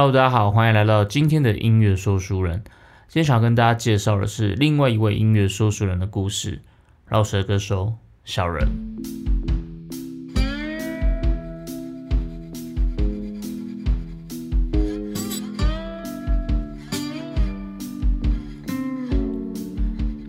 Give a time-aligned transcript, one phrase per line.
[0.00, 2.62] Hello，大家好，欢迎来到今天的音乐说书人。
[3.08, 6.62] 今天想要跟大家介绍的是另外一位音乐说书人的故事——
[7.10, 7.94] 饶舌歌手
[8.24, 8.68] 小人。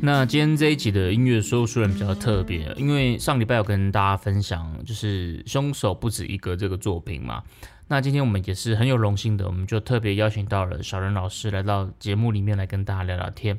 [0.01, 7.43] 那今天这一集的音乐说书人比较特别，因为上礼拜有跟大家分享，就是凶手不止一个这个作品嘛。
[7.91, 13.57] 那今天我们也是很有荣幸的，我们就特别邀请到了小人老师来到节目里面来跟大家聊聊天。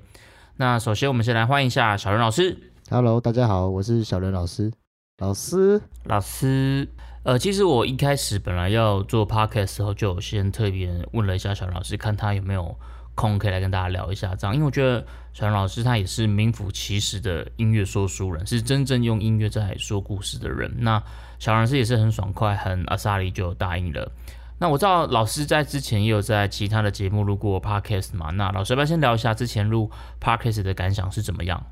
[0.56, 2.56] 那首先我们先来欢迎一下小人老师。
[2.90, 4.72] Hello，大家好，我是小任老师。
[5.18, 6.88] 老师，老师，
[7.24, 12.78] 呃，其实我一开始本来要做 podcast 的时候，就有先特别问了一下小人老师，看他有没有
[13.16, 20.72] 空可以来跟大家聊一下这样，因为我觉得小人老师他也是名副其实的音乐说书人，是真正用音乐在说故事的人。
[20.78, 21.02] 那
[21.40, 24.12] 小老师也是很爽快，很阿萨里就答应了。
[24.58, 29.90] 那我知道老师在之前也有在其他的节目录过 podcast 嘛，那老师要不要先聊一下之前录
[30.20, 31.66] podcast 的感想是怎么样？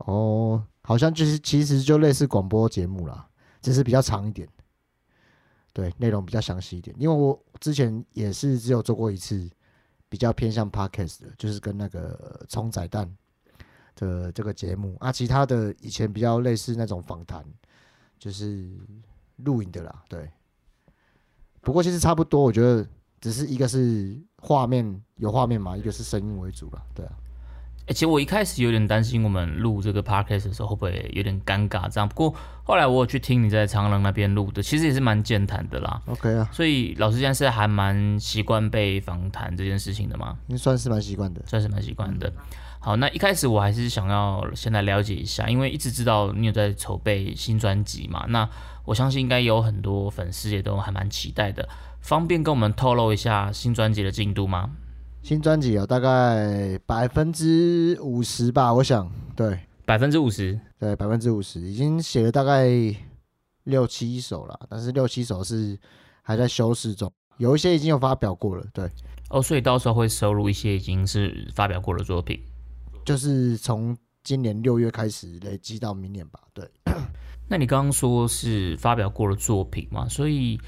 [0.00, 3.26] 哦，好像就是其实就类似广播节目啦，
[3.62, 4.46] 只是比较长一点，
[5.72, 6.94] 对，内容比较详细一点。
[6.98, 9.50] 因为我之前也是只有做过一次，
[10.10, 13.10] 比较偏向 podcast 的，就是跟那个冲仔蛋
[13.94, 17.42] 的这个节目啊，其他的以前比较类似那种访谈，
[18.18, 18.68] 就是
[19.36, 20.30] 录影的啦，对。
[21.60, 22.86] 不过其实差不多，我觉得
[23.20, 27.12] 只是一个是画面有画面嘛，一个是声音为主了，对啊。
[27.86, 36.02] 欸，其实我一开始有点担心我们录这个 podcast 的时候会不会有点尴尬这样，不过后来我有去听你在长廊那边录的，其实也是蛮健谈的啦。
[36.06, 40.36] OK 啊，所以老师现在是还蛮习惯被访谈这件事情的吗？
[40.48, 41.40] 应该算是蛮习惯的。
[41.46, 42.32] 算是蛮习惯的。
[42.86, 48.48] 好，那一开始我还是想要先来了解一下，因为一直知道你有在筹备新专辑嘛，那
[48.84, 51.68] 我相信应该有很多粉丝也都还蛮期待的，
[52.00, 54.70] 方便跟我们透露一下新专辑的进度吗？
[55.20, 62.68] 新专辑有大概百分之五十吧，我想，对百分之五十，对，百分之五十已经写了大概
[63.64, 65.76] 六七首了，但是六七首是
[66.22, 68.88] 还在修饰中，有一些已经有发表过了，对，
[69.30, 72.40] 哦，所以到时候会收录一些已经是发表过的作品。
[73.06, 76.68] 就是从今年六月开始累积到明年吧，对，
[77.48, 80.60] 那你刚刚说是发表过的作品嘛，所以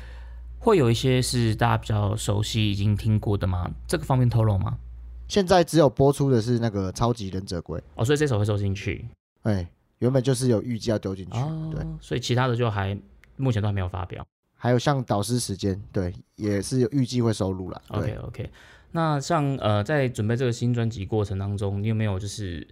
[0.61, 3.69] 会有一些是大家比较熟悉、已经听过的吗？
[3.89, 4.79] 这个方面透露吗？
[5.27, 9.05] 现在只有播出的是那个超级忍者龟，哦，所以这首会收进去
[9.43, 12.97] 哎，原本就是有预计要丢进去，哦，对，所以其他的就还
[13.37, 14.25] 目前都还没有发表。
[14.61, 18.51] 还有像导师时间，对，也是有预计会收录了，OK OK，
[18.91, 22.67] 那像呃，在准备这个新专辑过程当中，你有没有就是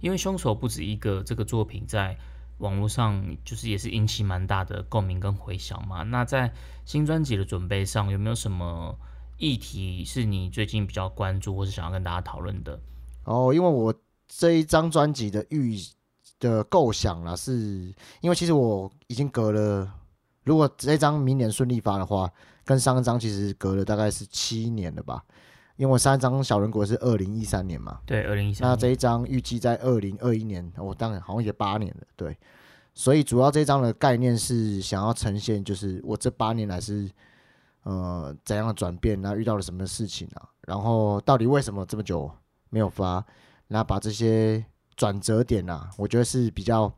[0.00, 2.16] 因为凶手不止一个这个作品在
[2.58, 6.04] 网络上就是也是引起蛮大的共鸣跟回响嘛？
[6.04, 6.52] 那在
[6.84, 8.96] 新专辑的准备上，有没有什么
[9.36, 12.78] 议题是你最近比较关注或是想要跟大家讨论的？
[13.24, 13.92] 哦，因为我
[14.28, 15.76] 这一张专辑的预
[16.38, 19.92] 的构想啦，是因为其实我已经隔了，
[20.44, 22.30] 如果这张明年顺利发的话，
[22.64, 25.22] 跟上一张其实隔了大概是七年了吧。
[25.76, 32.36] 因为我上一张小人国是二零一三年嘛，对，二零一三那这一张预计在二零二一年，我、当然好像也八年了，对。
[32.94, 37.10] 所以主要这张的概念是想要呈现，就是我这八年来是
[37.84, 42.30] 呃怎样的转变，然后遇到了什么事情啊，然后到底为什么这么久
[42.68, 43.24] 没有发，
[43.68, 44.62] 然后把这些
[44.94, 46.92] 转折点啊，我觉得是比较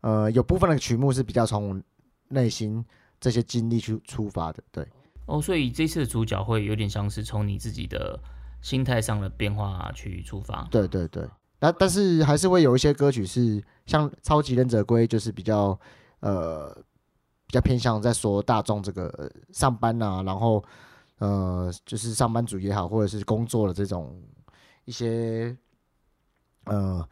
[0.00, 1.80] 呃有部分的曲目是比较从我
[2.28, 2.84] 内心
[3.20, 4.86] 这些经历去出发的，对。
[5.26, 8.20] 哦，所以这次的主角会有点像是从你自己的
[8.60, 10.68] 心态上的变化去出发。
[10.70, 11.26] 对对对，
[11.58, 15.78] 那但是还是会有一些歌曲是像《超级忍者龟》，就是比较
[16.20, 16.74] 呃
[17.46, 20.62] 比较偏向在说大众这个呃上班啊，然后
[21.20, 24.22] 呃就是上班族也好，或者是工作的这种
[24.84, 25.56] 一些
[26.64, 27.08] 呃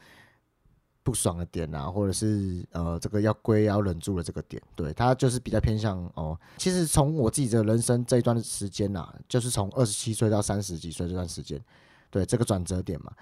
[1.03, 6.39] 不爽的点啊，或者是呃这个要归要忍住的这个点，对他就是比较偏向哦。
[6.57, 11.61] 其实从我自己的人生这一段时间呐、就是从二十七岁到三十几岁这段时间，
[12.11, 13.13] 对这个转折点嘛。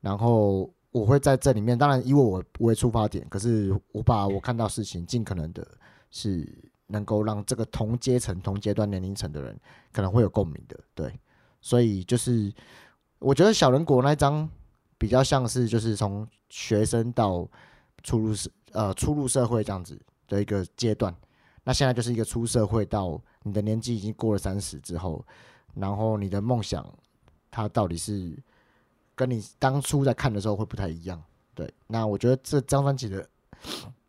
[0.00, 5.66] 然后我会在这里面，当然以我为出发点，可是我把我看到事情尽可能的
[6.10, 6.46] 是
[6.86, 9.58] 能够让这个同阶层、同阶段年龄层的人
[9.92, 11.12] 可能会有共鸣的，对。
[11.60, 12.52] 所以就是
[13.18, 14.48] 我觉得小人国那张
[14.98, 17.48] 比较像是就是从学生到
[18.02, 21.14] 出入社呃出入社会这样子的一个阶段。
[21.64, 25.24] 那现在就是一个出社会到你的年纪已经过了三十之后，
[25.74, 26.84] 然后你的梦想
[27.50, 28.36] 它到底是
[29.14, 31.22] 跟你当初在看的时候会不太一样。
[31.54, 33.28] 对，那我觉得这张专辑的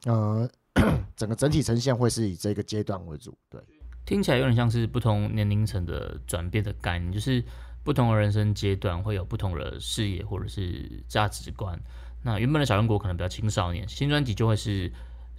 [0.06, 0.50] 呃
[1.18, 3.38] 整个整体呈现会是以这个阶段为主。
[3.50, 3.62] 对，
[4.06, 7.44] 听起来有点像是不同年龄层的转变的概念，就是
[7.84, 11.80] 不同的人生阶段会有不同的视野或者是价值观。
[12.22, 14.92] 那原本的小人国可能比较青少年，新专辑就会是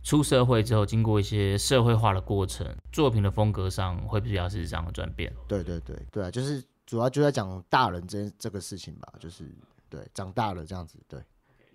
[0.03, 5.31] 出社会之后，经过一些社会化的过程，作品的风格上会比较是这样的转变。
[5.47, 9.45] 对对对对啊，就是主要就在讲大人这这个事情吧，就是
[9.91, 10.99] 对长大了这样子。
[11.07, 11.21] 对，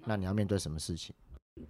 [0.03, 1.15] 那你要面对什么事情？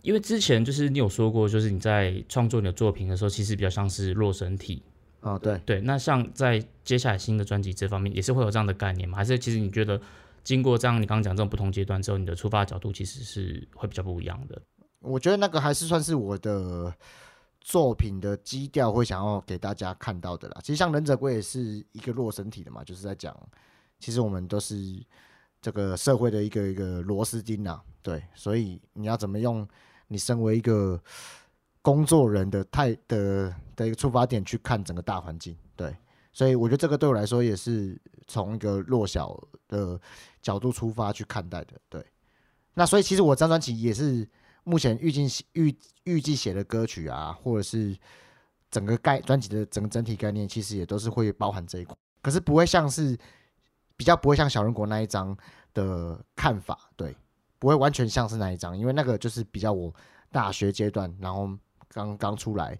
[0.01, 4.81] 因为之前就是你有说过，就是你在创作你的作品的时候，其实比较像是弱身体。
[5.25, 5.81] 啊，对对。
[5.81, 9.17] 那像在接下来新的专辑这方面，也是会有这样的概念吗？
[9.17, 9.99] 还是其实你觉得
[10.43, 14.61] 经过这样你刚刚讲这种不同阶段之后，你的出发角度其实是会比较不一样的？
[14.99, 16.93] 我觉得那个还是算是我的
[17.59, 20.61] 作品的基调，会想要给大家看到的啦。
[20.61, 23.35] 其实像忍者龟也是一个弱身体的嘛，就是在讲，
[23.99, 24.75] 其实我们都是
[25.59, 27.81] 这个社会的一个一个螺丝钉啊。
[28.03, 29.67] 对，所以你要怎么用
[30.07, 31.01] 你身为一个
[31.85, 35.55] 工作人的态的的一个出发点去看整个大环境？
[35.75, 35.95] 对，
[36.33, 37.95] 所以我觉得这个对我来说也是
[38.25, 40.01] 从一个弱小的
[40.41, 41.79] 角度出发去看待的。
[41.87, 42.03] 对，
[42.73, 44.27] 那所以其实我这张专辑也是
[44.63, 47.95] 目前预计预预计写的歌曲啊，或者是
[48.71, 53.15] 整个概专辑的整整体概念，其实也都是会包含这一块，可是不会像是
[53.95, 55.37] 比较不会像小人国那一张
[55.75, 57.15] 的看法，对。
[57.57, 59.91] 不会完全像是那一张，因为那个就是比较我
[60.29, 61.49] 大学阶段，然后
[61.89, 62.79] 刚刚出来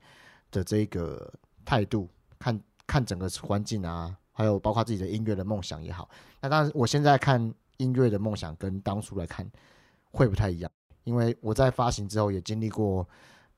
[0.52, 1.32] 的这个
[1.64, 2.10] 态度，
[2.40, 6.10] 看看整个环境啊，还有包括自己的音乐的梦想也好。
[6.42, 9.50] 那当然，我现在看音乐的梦想跟当初来看
[10.12, 10.72] 会不太一样，
[11.04, 13.08] 因为我在发行之后也经历过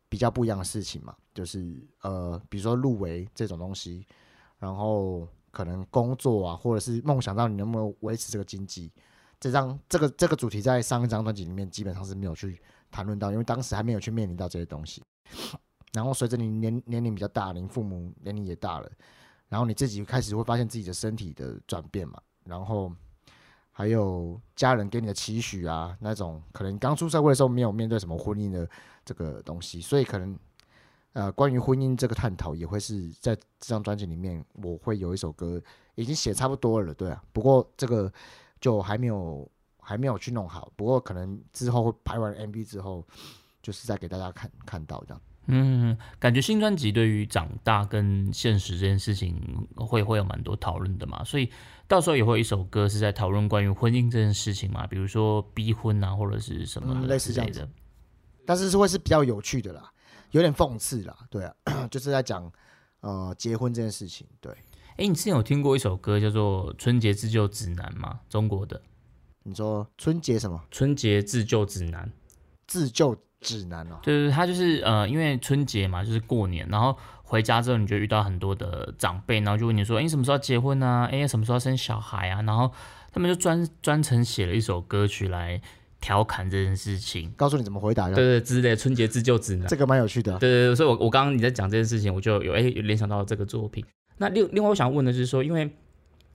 [0.10, 4.06] 比较不一样的事情嘛，就是呃，比如说入围这种东西，
[4.58, 8.92] 然后可能工作啊，或者是梦想到你能不能维持这个经济。
[9.40, 12.60] 这张这个这个主题在上一张专辑里面基本上是没有去
[12.92, 15.04] 谈论到，因为当时还没有去面临到这些东西。
[15.94, 18.92] 然后随着你年年龄比较大，你父母年龄也大了，
[19.50, 22.92] 然后你自己开始会发现自己的身体的转变嘛，然后
[23.72, 28.70] 还有家人给你的期许啊，那种可能刚出社会的时候没有面对什么婚姻的
[29.04, 30.38] 这个东西，所以可能
[31.14, 35.62] 呃关于婚姻这个探讨也会是在这张专辑里面，我会有一首歌
[35.96, 38.12] 已经写差不多了，对啊，不过这个。
[38.60, 39.48] 就还没有
[39.88, 43.08] 还没有去弄好，不过可能之后会拍完 MV 之后，
[43.62, 45.22] 就是再给大家看看到这样。
[45.46, 49.42] 嗯，感觉新专辑对于长大跟现实这件事情
[49.78, 51.50] 会会有蛮多讨论的嘛，所以
[51.88, 57.70] 到时候也会有一首歌是在讨论关于婚姻这件事情嘛，比如说逼婚啊或者是什么类似这样的。
[58.46, 59.90] 但是是会是比较有趣的啦，
[60.32, 61.56] 有点讽刺啦，对啊，
[61.90, 62.52] 就是在讲
[63.00, 64.52] 呃结婚这件事情，对。
[64.98, 68.20] 哎，你之前有听过一首歌叫做《春节自救指南》吗？
[68.28, 68.82] 中国的。
[69.48, 70.62] 你说春节什么？
[70.70, 72.12] 春节自救指南。
[72.68, 73.98] 自救指南哦。
[74.04, 81.08] 对对，他就是呃，因为春节嘛，就是过年，然后回家之后，你就遇到很多的长辈，然后就问你说：“哎，什么时候结婚啊？
[81.10, 82.70] 哎，什么时候生小孩啊？”然后
[83.14, 85.62] 他们就专专程写了一首歌曲来
[86.02, 88.10] 调侃这件事情，告诉你怎么回答。
[88.10, 90.38] 对对，之类春节自救指南，这个蛮有趣的。
[90.40, 93.86] 对对对，所以我我刚刚你在讲这件事情，我就有哎联想到这个作品。
[94.18, 95.74] 那另另外我想问的就是说，因为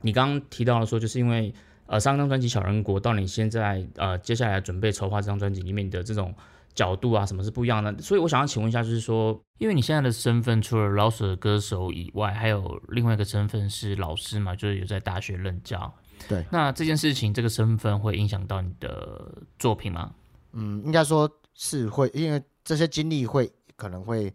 [0.01, 1.53] 你刚刚提到了说，就是因为
[1.87, 6.35] 呃上张专辑《小人国》到你现在呃接下来准备筹划这张专辑里面的这种
[6.75, 7.95] 角度啊，什么是不一样的？
[8.01, 15.93] 所以我想要请问一下，就是说，因为你现在的身份除了老舍歌手以外，还有另外一个身份是老师嘛，就是有在大学任教。
[16.29, 16.45] 对。
[16.51, 20.15] 那这件事情，这个身份会影响到你的作品吗？
[20.53, 24.33] 嗯，应该说是会，因为这些经历会可能会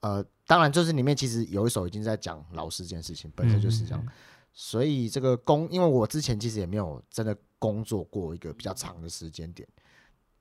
[0.00, 0.24] 呃。
[0.46, 4.04] 当然，就是里面其实有一首已经在讲老师这件事情，本身就是这样。
[4.52, 9.68] 所以这个工，因为我之前其实也没有真的工作过一个比较长的时间点，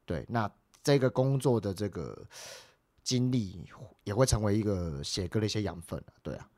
[0.05, 0.51] 对，那
[0.83, 2.25] 这个工作的这个
[3.03, 3.65] 经历
[4.03, 6.49] 也会成为一个写歌的一些养分对啊，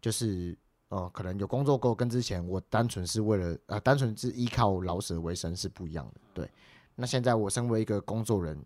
[0.00, 0.56] 就是
[0.88, 6.20] 呃，可能有工作过，跟之前我单纯是为了呃，单纯是依靠老舍为生是不一样的。
[6.32, 6.50] 对，
[6.94, 8.64] 那现在我身为一个工作人，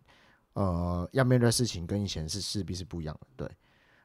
[0.52, 3.50] 呃，要面对的事情跟以前是势必是不一样的，对。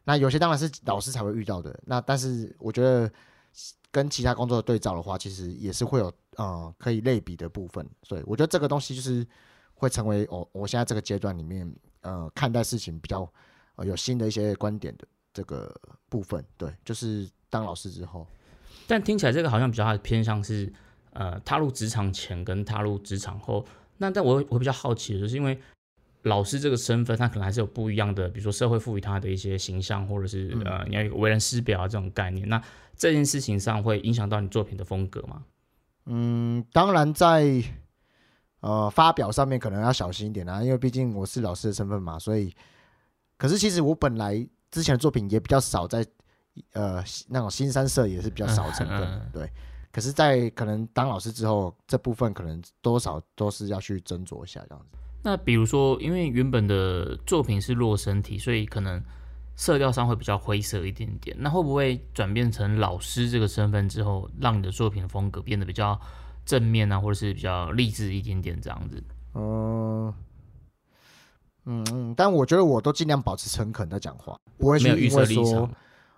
[0.05, 3.11] 那有些当然是老师才会遇到的，那但是我觉得
[3.91, 9.25] 跟其他工作的对照的话，其实也是会有呃可以类比的部分，所以我觉得这个东西就是
[9.73, 13.31] 会成为我我现在这个阶段里面呃看待事情比较
[13.75, 15.73] 呃有新的一些观点的这个
[16.09, 18.27] 部分，对，就是当老师之后，
[18.87, 20.71] 但听起来这个好像比较偏向是
[21.11, 23.65] 呃踏入职场前跟踏入职场后，
[23.97, 25.59] 那但我我比较好奇的就是因为。
[26.25, 32.47] 老师这个身份，他可能还是有不一样的，比如说社会赋予他的一些形象，或者是呃，你要有为人师表啊这种概念。
[32.49, 32.61] 那
[32.95, 35.43] 这件事情上会影响到你作品的风格吗？
[36.05, 37.63] 嗯，当然在
[38.59, 42.53] 呃发表上面可能要小心一点啊，因为毕竟我是老师的身份嘛，所以。
[43.37, 44.35] 可是其实我本来
[44.71, 46.05] 之前的作品也比较少在
[46.71, 49.49] 呃那种新三色也是比较少成分，对。
[49.91, 54.97] 可是，在可能当老师之后，这部分可能多少都是要去斟酌一下这样子。
[55.25, 59.01] 那比如说，因为原本的作品是弱身体，所以可能
[59.55, 61.35] 色调上会比较灰色一点点。
[61.39, 65.99] 那会不会转变成老师这个身份之后，让你的作品的风格变得比较
[66.45, 69.03] 正面啊，或者是比较励志一点点这样子？
[69.33, 70.13] 嗯
[71.65, 75.69] 嗯嗯，但我觉得我都尽量保持诚恳的讲话，不会去没有预因为说设立场。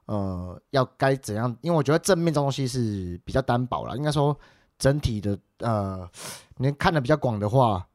[0.08, 4.38] 呃要该怎样，因为我觉得正面这东西是比较单薄了，应该说
[4.78, 6.10] 整体的呃，
[6.58, 7.86] 你看的比较广的话，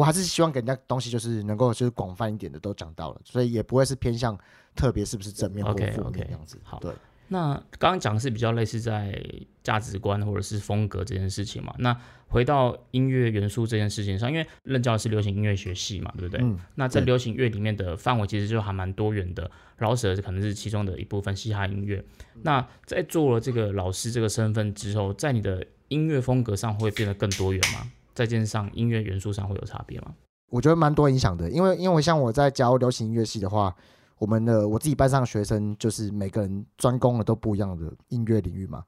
[0.00, 4.34] 我还是希望给人家东西就是能够就是广泛一点的都讲到了，所以也不会是偏向
[4.74, 6.58] 特别是不是正面或 OK，负 OK，面这样子。
[6.62, 6.90] 好对，
[7.28, 9.22] 那刚刚讲的是比较类似在
[9.62, 11.74] 价值观或者是风格这件事情嘛。
[11.78, 11.94] 那
[12.28, 16.40] 回到音乐元素这件事情上，因为任教的是流行音乐学系嘛，对不对？
[16.42, 22.02] 嗯，那在流行乐里面的范围其实就还蛮多元的，老舍可能是其中的一部分，嘻哈音乐。
[22.40, 27.92] 那在做了这个老师这个身份之后，在你的音乐风格上会变得更多元吗？
[28.14, 30.14] 再加上音乐元素上会有差别吗？
[30.48, 33.74] 我觉得蛮多影响的，因为因为像我在教流行音乐系的话，
[34.18, 38.84] 我们的我自己班上学生就是每个人专攻的都不一样的音乐领域嘛。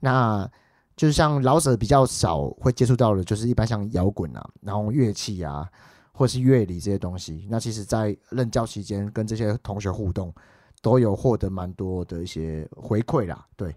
[0.00, 0.50] 那
[0.96, 5.68] 就是像老舍比较少会接触到的，就是一般像摇滚啊，然后乐器啊，
[6.12, 7.46] 或是乐理这些东西。
[7.50, 10.34] 那其实，在任教期间跟这些同学互动，
[10.82, 13.46] 都有获得蛮多的一些回馈啦。
[13.56, 13.74] 对，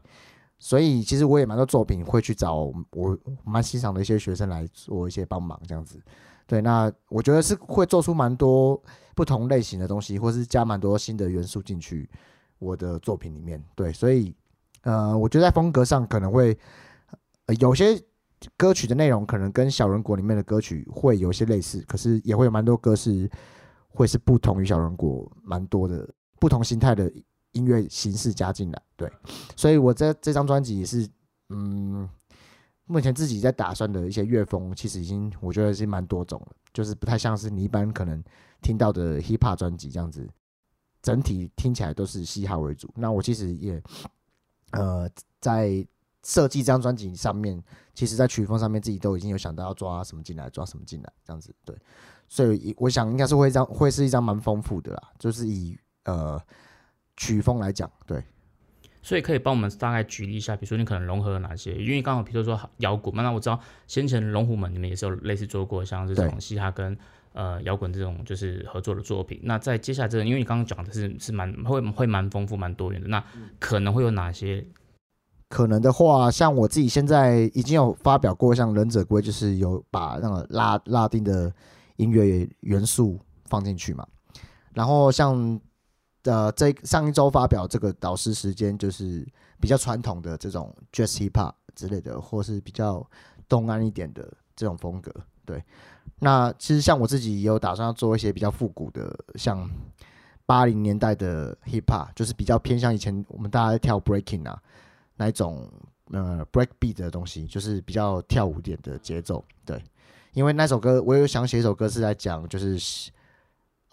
[0.58, 6.02] 所以其实我也蛮多作品会去找我蛮欣赏的一些学生来做一些帮忙，这样子。
[6.48, 8.82] 对，那我觉得是会做出蛮多
[9.16, 12.10] 不同类型的东西，或是加蛮多新的元素进去
[12.60, 13.64] 我的作品里面。
[13.76, 14.34] 对，所以
[14.84, 16.58] 呃，我觉得在风格上可能会、
[17.60, 18.00] 有些
[18.56, 23.28] 歌曲的内容可能跟小人国里面的歌曲会有些类似，可是也会有蛮多歌是
[23.90, 26.08] 会是不同于小人国蛮多的
[26.40, 27.12] 不同形态的
[27.56, 28.82] 音乐形式加进来。
[28.96, 29.12] 对，
[29.58, 31.10] 所以我在这张专辑也是
[31.50, 32.08] 嗯。
[32.88, 38.24] 目前自己在打算的一些乐风，其实已经我觉得是蛮多种了，就是不太像是你一般可能
[38.62, 40.30] 听到的 hip hop 专辑这样子，
[41.02, 42.88] 整体听起来都是嘻哈为主。
[42.96, 43.82] 那我其实也
[44.74, 45.10] 呃
[45.42, 45.84] 在
[46.22, 47.60] 设计这张专辑上面，
[47.96, 51.52] 其实在曲风上面自己都已经有想到要抓什么进来，抓什么进来这样子。
[51.66, 51.76] 对，
[52.28, 56.40] 所以我想应该是会一张会是一张蛮丰富的啦，就是以呃
[57.18, 58.24] 曲风来讲，对。
[59.02, 61.76] 所以可以帮我们大概举例一下，比如说你可能融合了哪些？
[61.76, 66.98] 因为刚好比如说摇滚嘛，那我知道先前龙虎门你们也是有类似做过像这种嘻哈跟
[67.34, 69.40] 呃摇滚这种就是合作的作品。
[69.44, 73.24] 那在接下来这个，因为你刚刚讲的是是蛮会会蛮丰富蛮多元的，那
[73.60, 74.66] 可能会有哪些？
[75.50, 81.54] 可能的话，像我自己现在已经有发表过，像《忍者龟》，就是有把那个拉拉丁的
[81.98, 84.06] 音乐元素放进去嘛。
[84.74, 85.62] 然后像
[86.26, 89.26] 呃，这上一周发表这个导师时间，就是
[89.60, 93.08] 比较传统的这种 Jazz Hip Hop 之类的，或是比较
[93.48, 95.14] 东岸一点的这种风格。
[95.46, 95.64] 对，
[96.20, 99.70] 那其实像我自己也有打算要做一些比较复古的，像
[100.46, 104.62] 八零年代的 Hip Hop，就是比较偏向以前我们大家跳 Breaking 啊。
[105.18, 105.72] 那一种
[106.12, 109.82] 呃 break beat 的东西，就是比较跳舞点的节奏，对。
[110.34, 112.78] 因为那首歌，我有想写一首歌是在讲，就是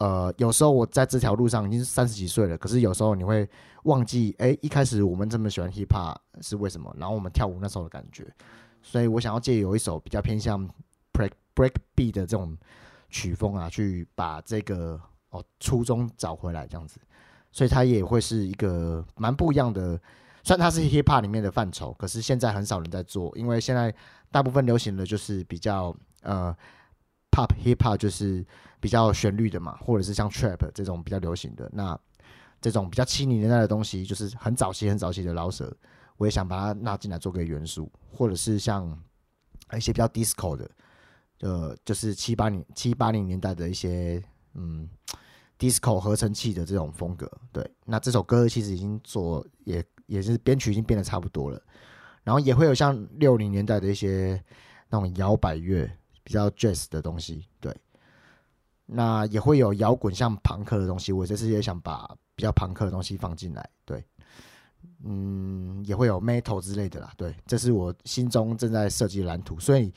[0.03, 3.49] 呃，有时候我在这条路上已经三十几岁了，可是有时候你会
[3.85, 6.93] 忘记，哎、一开始我们这么喜欢 hip hop 是为什么？
[6.99, 8.27] 然后我们跳舞那时候的感觉，
[8.83, 10.69] 所以我想要借有一首比较偏向
[11.13, 12.59] break break beat 的这种
[13.11, 16.99] 曲风啊，去把这个哦初衷找回来，这样子。
[17.53, 19.97] 所以它也会是一个蛮不一样的。
[20.43, 23.95] 虽然它是 hip hop 里面的范畴，可是现在很少人在做，因为现在
[24.33, 26.53] 大部分流行的就是比较呃
[27.33, 28.47] pop hip hop，就是
[28.79, 31.69] 比较旋律的嘛，或者是像 trap 这种比较流行的。
[31.73, 31.99] 那
[32.61, 35.77] 这种比较七零年代的东西，就是很早期、很早期的老舍，
[36.17, 38.97] 我也想把它纳进来做个元素，或者是像
[39.75, 40.71] 一些比较 disco 的，
[41.41, 44.23] 呃，就是七八年、七八零年代的一些
[44.55, 44.89] 嗯
[45.59, 47.29] disco 合成器的这种风格。
[47.51, 49.85] 对，那这首歌其实已经做也。
[50.07, 51.59] 也是编曲已经变得差不多了，
[52.23, 54.39] 然后也会有像六零年代的一些
[54.91, 55.91] 那种摇摆乐，
[56.23, 57.75] 比较 jazz 的东西，对。
[58.87, 64.05] 那也会有摇滚像朋克的东西，我这次也想把比较朋克的东西放进来，对。
[65.05, 69.93] 嗯，也会有 metal 之类的啦，对，这是我心中正在设计蓝图，所以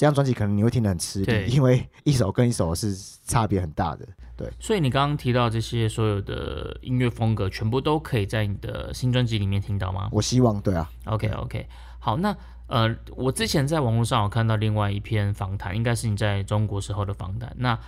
[0.00, 4.50] 这张专辑可能你会听得很吃对力，因为一首跟一首是差别很大的，对。
[4.58, 12.34] 所以你刚刚提到这些所有的音乐风格，全部都可以在你的新专辑里面听到吗我希望，对啊，？OK OK，好，那
[12.68, 17.54] 呃，我之前在网络上有看到另外一篇访谈，应该是你在中国时候的访谈。
[17.58, 17.78] 那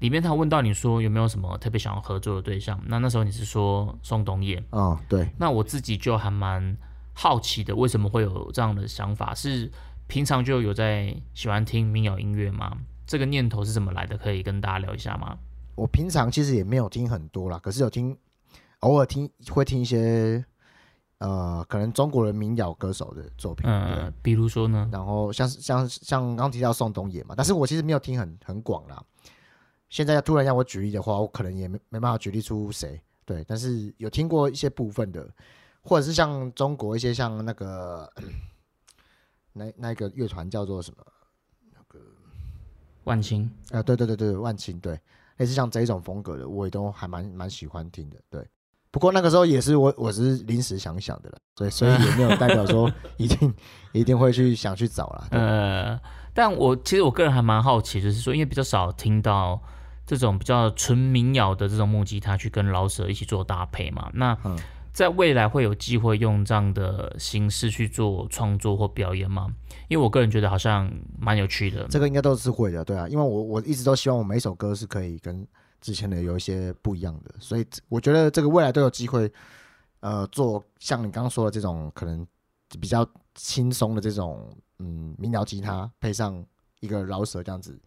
[0.00, 6.76] 里面他问到你说有没有什么特别想要合作的对象，那那时候你是说宋冬野，嗯，对，那我自己就还蛮
[7.14, 9.34] 好奇的，为什么会有这样的想法？
[9.34, 9.72] 是
[10.12, 12.76] 平常就有在喜欢听民谣音乐吗？
[13.06, 14.14] 这个念头是怎么来的？
[14.18, 15.38] 可以跟大家聊一下吗？
[15.74, 18.14] 我平常其实也没有听很多啦，可是有听，
[18.80, 20.44] 偶尔听会听一些，
[21.16, 24.86] 呃，可能中国人民谣歌手的作品，对嗯，比如说呢？
[24.92, 29.02] 然后像像像刚刚提到宋冬野嘛，但是我其实没有听很很广啦。
[29.88, 35.26] 现在要突然让我举例的话，我可能也没没办法举例出谁，对，但是有听过一些部分的，
[35.80, 38.12] 或者是像中国一些像那个
[39.52, 41.04] 那那个乐团叫做什么？
[43.04, 44.92] 万青，啊，对对对对，万青，对，
[45.38, 48.46] 类似像这一种风格的，我也都还蛮蛮喜欢听的，对。
[48.92, 53.52] 不过那个时候也是我我是临时想想的了，所以所以也没有代表说 一定
[53.90, 55.28] 一定会去想去找啦。
[55.32, 56.00] 呃，
[56.32, 59.60] 但我其实我个人还蛮好奇，就是说，因为比较少听到
[60.06, 64.56] 这种比较纯民谣的这种木吉他去跟老舍一起做搭配嘛，那嗯
[64.92, 69.48] 在未来会有机会用这样的形式去做创作或表演吗？
[69.88, 71.86] 因为我个人觉得好像蛮有趣的。
[71.88, 75.46] 这个应该都是会的，对啊，因为我我一直都希望我每一首歌是可以跟
[75.80, 79.30] 之前的有一些不一样的，所以我觉得这个未来都有机会，
[80.00, 82.26] 呃，做像你刚刚说的这种可能
[82.80, 86.44] 比较轻松的这种嗯民谣吉他，配上
[86.80, 87.80] 一个饶舌这样子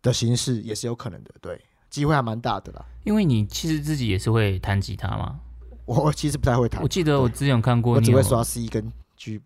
[0.00, 1.60] 的形式也是有可能的，对，
[1.90, 2.86] 机会还蛮大的啦。
[3.04, 5.40] 因为你其实自己也是会弹吉他嘛，
[5.86, 9.40] 我 我其实不太会弹我，记得我之前有看过你有我只会刷 C 跟 G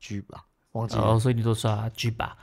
[0.00, 1.14] G 吧，忘记了。
[1.14, 2.36] 哦，所以你都刷 G 吧。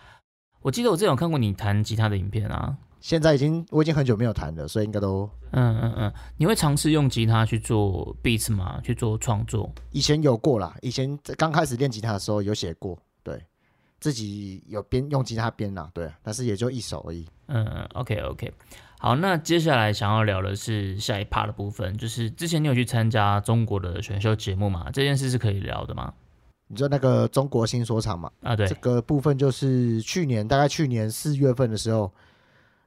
[0.62, 8.80] 我记得我之前有看过你弹吉他的影片啊，现在已经我已经很久没有弹了，所以应该都嗯嗯嗯，你会尝试用吉他去做 beats 吗？
[8.82, 9.70] 去做创作？
[9.92, 13.44] 以前有过啦，以前在刚开始练吉他的时候有写过，对
[14.00, 17.28] 自己有编用吉他编啦，对，但是也就一首而已。
[17.48, 18.54] 嗯，OK OK，
[19.04, 24.90] 好，那接下来想要聊的是下一 part 的部分，就是之前你有去参加中国的选秀节目嘛？
[24.94, 26.14] 这件事是可以聊的吗？
[26.68, 32.10] 你知道那个中国新说唱嘛，啊，对这，个部分就是去年大概去年四月份的时候，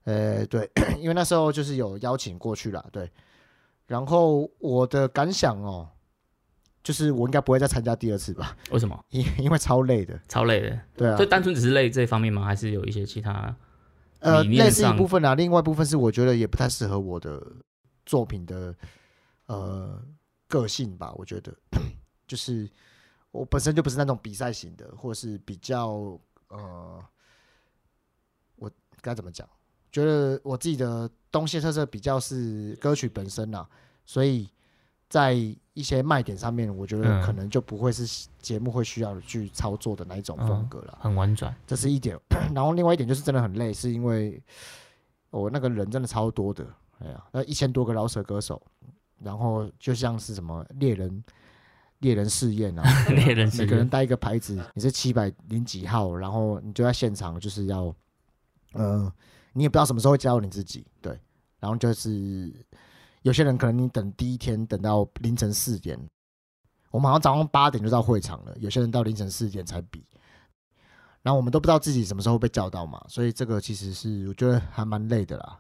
[0.05, 0.66] 呃，对，
[0.98, 3.11] 因为那时候就是有邀请过去了，对。
[3.87, 5.87] 然后我的感想哦，
[6.83, 8.98] 就是我应该不会再参加第二次吧，为什么？
[9.11, 12.42] 因因为超累的，超累的，对啊就，单纯只是累这一方面吗？
[12.42, 13.55] 还是有一些其他？
[14.26, 17.40] 呃，类似一部分啊，另外一部分是我觉得也不太适合我的
[18.04, 18.74] 作品的
[19.46, 20.02] 呃
[20.48, 21.12] 个性吧。
[21.14, 21.54] 我觉得
[22.26, 22.68] 就是
[23.30, 27.04] 我本身就不是那种比赛型的，或是比较呃，
[28.56, 29.48] 我该怎么讲？
[29.92, 33.68] 觉得我自己的东西特色比较是歌曲本身啦，
[34.04, 34.48] 所以
[35.16, 35.33] 在
[35.72, 37.22] 一些卖点上面，我觉得嗯。
[37.22, 40.98] 可能就不会是节目会需要去操作的那一种风格了。
[41.00, 42.14] 很婉转，这是一点。
[42.55, 44.38] 然后另外一点就是真的很累，是因为
[45.31, 46.66] 我、那个人真的超多的，
[46.98, 48.61] 哎呀，那一千多个老舍歌手，
[49.18, 51.24] 然后就像是什么猎人
[52.00, 57.94] 猎人试验啊， 猎人是每个人带一个牌子，你是七百零几号，然后你就在现场就是要，
[58.74, 59.11] 嗯、
[59.55, 61.18] 你也不知道什么时候会加入你自己，对，
[61.59, 62.52] 然后就是
[63.26, 65.98] 有些人可能你等第一天等到凌晨四点，
[66.92, 70.00] 我们好像早上八点就到会场了，有些人到凌晨四点才比，
[71.22, 75.58] 然后我们都不知道自己什么时候被叫到嘛，所以这个其实是我觉得还蛮累的啦。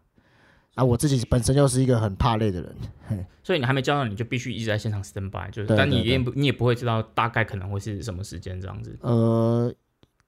[0.76, 2.76] 啊，我自己本身又是一个很怕累的人，
[3.08, 8.96] 嘿 所以你还没叫到，你就必须一直在现场 stand by，就是，但你也不你也不会知道大概可能会是什么时间这样子。
[9.00, 9.74] 呃，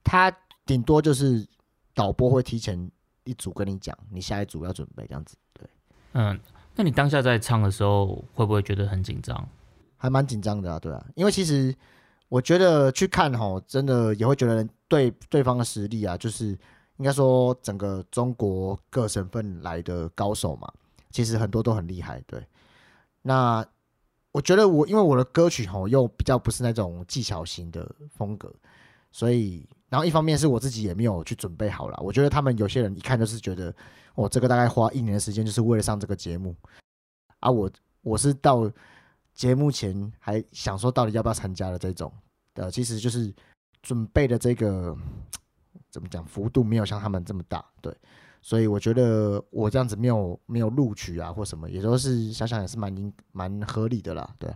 [0.03, 0.29] 他
[0.66, 1.46] 顶多就是
[1.94, 2.90] 导播会提前
[3.22, 5.68] 一组跟你讲，你下一组要准备这样子，对，
[6.14, 6.40] 嗯，
[6.79, 9.49] 那你当下在唱的时候，会不会觉得很紧张？
[9.97, 11.75] 还蛮紧张的啊，对啊，因为其实
[12.29, 16.57] 我觉得去看吼，真的也会觉得对对方的实力啊，就是
[16.99, 20.73] 应该说整个中国各省份来的高手嘛，
[21.11, 22.47] 其实很多都很厉害，对。
[23.23, 23.67] 那
[24.31, 28.55] 我觉得我因为我的歌曲吼又比较不是那种技巧型的风格，
[29.11, 33.74] 所以然后一方面是我自己也没有去准备好了，我觉得他们有些人一看就是觉得
[34.14, 36.55] 我这个大概花一年的时间就是为了上这个节目，
[37.40, 37.70] 啊我
[38.03, 38.70] 我是到
[39.35, 42.12] 节目前还想说到底要不要参加的这种，
[42.55, 43.33] 呃，其实就是
[43.83, 44.96] 准备的这个
[45.90, 47.96] 怎么讲幅度没有像他们这么大，对，
[48.42, 54.53] 所以我觉得我这样子没有没有录取啊或什么，也都是想想也是蛮应蛮合理的啦，对，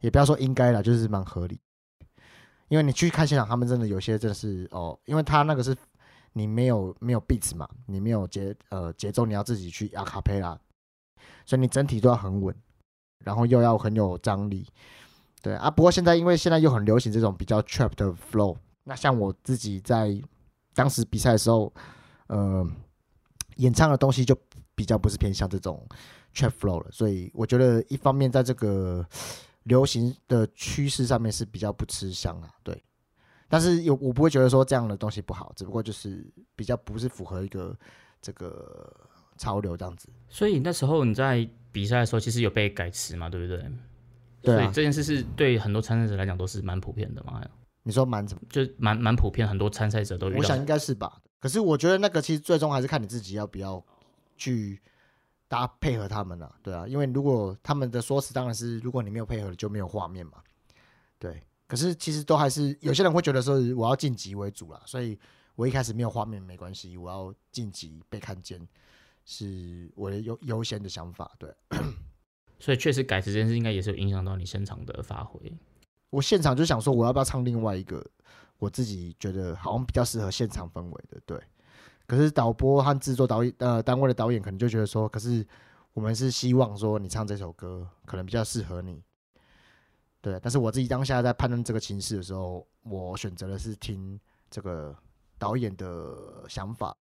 [0.00, 1.60] 也不要说应该啦，就是蛮合理，
[2.72, 5.76] 因为你去看现场，他们真的有些真的是哦，因为他那个是
[6.32, 10.58] 你没有没有 beats 嘛，你没有节呃节奏，你要自己去阿卡贝拉，
[11.44, 12.56] 所以你整体都要很稳。
[13.24, 14.66] 然后又要很有张力，
[15.40, 15.70] 对啊。
[15.70, 20.20] 不过现在因为现在又很流行这种比较 trap 的 flow，那像我自己在
[20.74, 21.72] 当时比赛的时候，
[22.26, 22.66] 呃，
[23.58, 24.36] 演唱的东西就
[24.74, 25.86] 比较不是偏向这种
[26.34, 29.06] trap flow 了，所以我觉得一方面在这个
[29.64, 32.82] 流行的趋势上面是比较不吃香啊，对。
[33.48, 36.24] 但是有我不会觉得说这样的东西不好，只不过就是
[36.56, 37.78] 比较不是符合一个
[38.20, 38.90] 这个
[39.36, 40.08] 潮流这样子。
[40.28, 43.70] 所以那时候你在比赛的时候，其实有被改词嘛，对不对？
[44.40, 47.40] 对啊所以这件事是对很多参赛者来讲都是蛮普遍的嘛，
[47.82, 48.42] 你说蛮怎么？
[48.48, 50.56] 就蛮蛮普遍，很多参赛者都遇到我想。
[50.56, 51.20] 应该是吧。
[51.38, 53.84] 可是我觉得那个其实最终还是看你自己要不要
[54.36, 54.80] 去
[55.52, 60.42] 搭配合他们了、对啊，因为如果他们的说辞当然是，如果你没有配合就没有画面嘛，
[61.18, 61.42] 对。
[61.66, 65.18] 可是其实都还是有些人会觉得说我要晋级为主啦，所以
[65.54, 68.66] 我一开始没有画面没关系，我要晋级被看见
[69.26, 71.30] 是我的优优先的想法。
[71.38, 71.54] 对
[72.58, 75.38] 所以确实改词这件事应该也是有影响到你现场的发挥。
[76.08, 78.02] 我现场就想说我要不要唱另外一个
[78.56, 81.38] 我自己觉得好像比较适合现场氛围的，对。
[82.12, 85.42] 可是导播和制作导演呃单位的导演可能就觉得说，可是
[85.94, 89.02] 我们是希望说你唱这首歌可能比较适合你，
[90.20, 90.38] 对。
[90.42, 94.20] 但是我自己当下在判断这个情势的时候，我选择的是听
[94.50, 94.94] 这个
[95.38, 96.14] 导演的
[96.50, 96.94] 想法。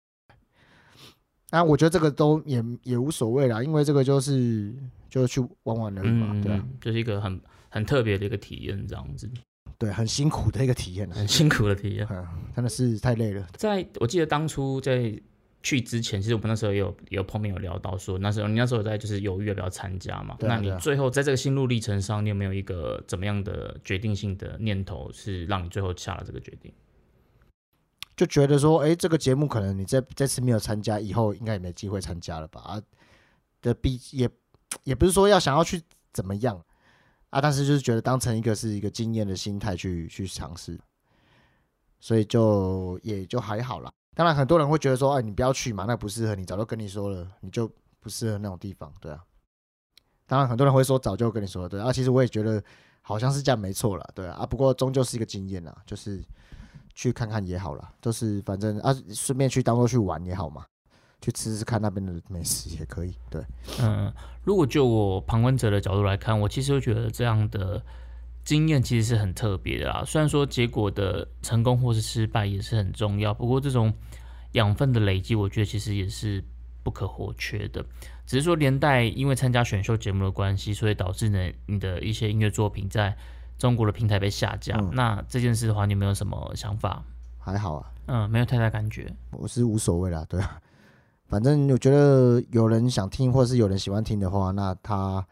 [1.50, 4.74] 那我觉得这个都也也无所谓啦，因为这个就是
[5.10, 9.30] 就去玩玩而已嘛，嗯，对啊，就是一个很很特别的一个体验，这样子，
[9.82, 12.06] 对，很辛苦的一个体验啊，很辛苦的体验。
[12.12, 12.24] 嗯，
[12.56, 13.48] 真的是太累了。
[13.56, 15.20] 在我记得当初在
[15.64, 20.38] 去之前，其实我们那时候也有有碰面有聊到说，那时候你那时候在就是犹豫要不要参加嘛？
[20.42, 26.72] 那你最后在这个心路历程上，你有没有一个怎么样的决定性的念头，是让你最后下了这个决定？
[28.16, 32.62] 就觉得说，哎、这个节目可能你这这次没有参加，以后应该也没机会参加了吧？
[32.62, 32.82] 啊，
[33.64, 34.30] 的必也
[34.84, 35.82] 也不是说要想要去
[36.14, 36.64] 怎么样
[37.32, 40.80] 啊，但是就是觉得当成一个是一个经验的心态去去尝试，
[42.00, 43.92] 所以就也就还好啦。
[44.14, 49.24] 当然，很多人会觉得说，哎，你不要去嘛，那不适合你，早就跟你说了，你就不适合那种地方，对啊。
[50.28, 51.92] 当然，很多人会说早就跟你说了，对啊。
[51.92, 52.62] 其实我也觉得
[53.02, 54.36] 好像是这样没错了，对啊。
[54.40, 56.22] 啊，不过终究是一个经验啦，就是
[56.94, 60.66] 去看看也好啦，就是反正啊，顺便去当做去玩也好嘛，
[61.22, 63.42] 去吃吃看那边的美食也可以，对。
[63.80, 64.12] 嗯，
[64.44, 67.82] 如果就我旁观者的角度来看，我其实会觉得这样的
[68.44, 70.04] 经验其实是很特别的啦。
[70.04, 73.94] 虽然说结果的成功或是失败也是很重要，不过这种
[74.54, 76.44] 养分的累积，我觉得其实也是
[76.82, 77.86] 不可或缺的。
[78.26, 83.16] 只是说连带因为参加选秀节目的关系，所以导致呢你的一些音乐作品在
[83.60, 84.76] 中国的平台被下架。
[84.78, 87.04] 嗯那这件事的话，你有没有什么想法？
[87.38, 89.14] 还好啊，嗯，没有太大感觉。
[89.32, 90.60] 我是无所谓啦，对啊。
[91.32, 95.26] 反正我觉得有人想听，或者是有人喜欢听的话，那他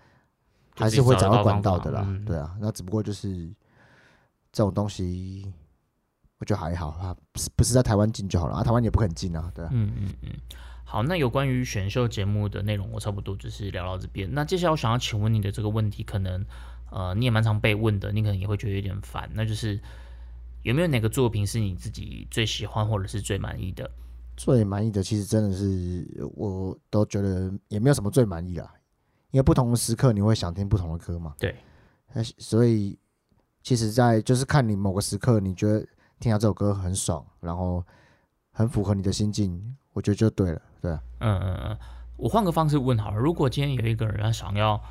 [0.78, 2.56] 还是会找到管道的啦，嗯对啊。
[2.62, 3.48] 那只不过就是
[4.54, 5.52] 这种东西，
[6.38, 9.70] 我觉得还好，啊，不是不是在台湾进就好了啊，台湾也不肯进啊，对啊。
[9.74, 10.30] 嗯嗯嗯，
[10.86, 14.34] 好，那有关于选秀节目的内容，我差不多就是聊到这边。
[14.34, 16.46] 那接下来我想要请问你的这个问题，可能
[16.92, 19.78] 呃你也蛮常被问的，你可能也会觉得有点烦，那就是
[20.64, 23.92] 有没有哪个作品是你自己最喜欢或者是最满意的？
[24.39, 28.73] 最满意的其实真的是，我都觉得也没有什么最满意啦，
[29.32, 31.36] 因为不同的时刻你会想听不同的歌嘛。
[31.38, 31.54] 对，
[32.13, 32.97] 那所以
[33.62, 35.86] 其实，在就是看你某个时刻，你觉得
[36.21, 37.84] 听到这首歌很爽，然后
[38.52, 41.04] 很符合你的心境，我觉得就对了，对啊。
[41.19, 41.78] 嗯嗯嗯，
[42.15, 44.82] 我换个方式问好了，如果今天有一个人他想要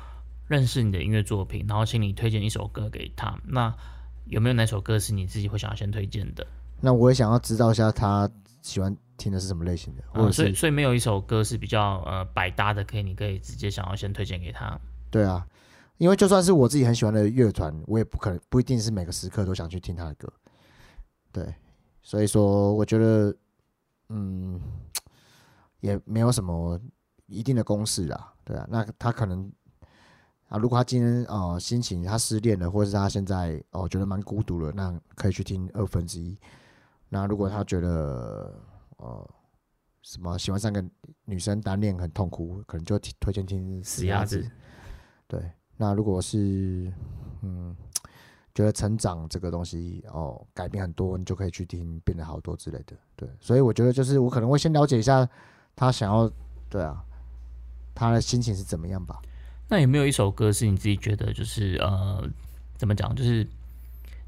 [0.45, 3.75] 认识你的音乐作品，然后请你推荐一首歌给他，那
[4.25, 6.45] 有没有哪首歌是你自己会想要先推荐的？
[6.81, 8.29] 那我也想要知道一下他
[8.61, 14.79] 喜欢听的是什么类型的，或嗯，者是、所以所以没有一首歌是比较呃百搭的，可以你可以直接想要先推荐给他。
[15.09, 15.45] 对啊，
[15.97, 20.31] 因为就算是我自己很喜欢的乐团，我也不可能不一定是每个时刻都想去听他的歌。
[21.31, 21.53] 对，
[22.01, 23.35] 所以说我觉得，
[24.09, 24.59] 嗯，
[25.79, 26.79] 也没有什么
[27.27, 28.33] 一定的公式啦。
[28.43, 29.51] 对啊，那他可能
[30.47, 36.37] 啊，如果他今天呃心情他失恋了，或者是他现在哦觉得蛮孤独了，那可以去听二分之一。
[37.09, 38.53] 那如果他觉得
[38.97, 39.29] 呃
[40.01, 40.83] 什么喜欢上个
[41.25, 44.49] 女生单恋很痛苦，可能就听推荐听死鸭子，
[45.27, 46.91] 对，那如果是
[47.41, 47.75] 嗯，
[48.53, 52.95] 觉得成长这个东西哦改变很多，你就可以去听变得好多之类的。
[53.15, 55.27] 对，所以我觉得就是我可能会先了解一下
[55.75, 56.31] 他想要，
[56.69, 57.03] 对啊，
[57.93, 59.21] 他的心情是怎么样吧。
[59.67, 62.27] 那有没有一首歌是你自己觉得就是呃
[62.75, 63.47] 怎么讲，就是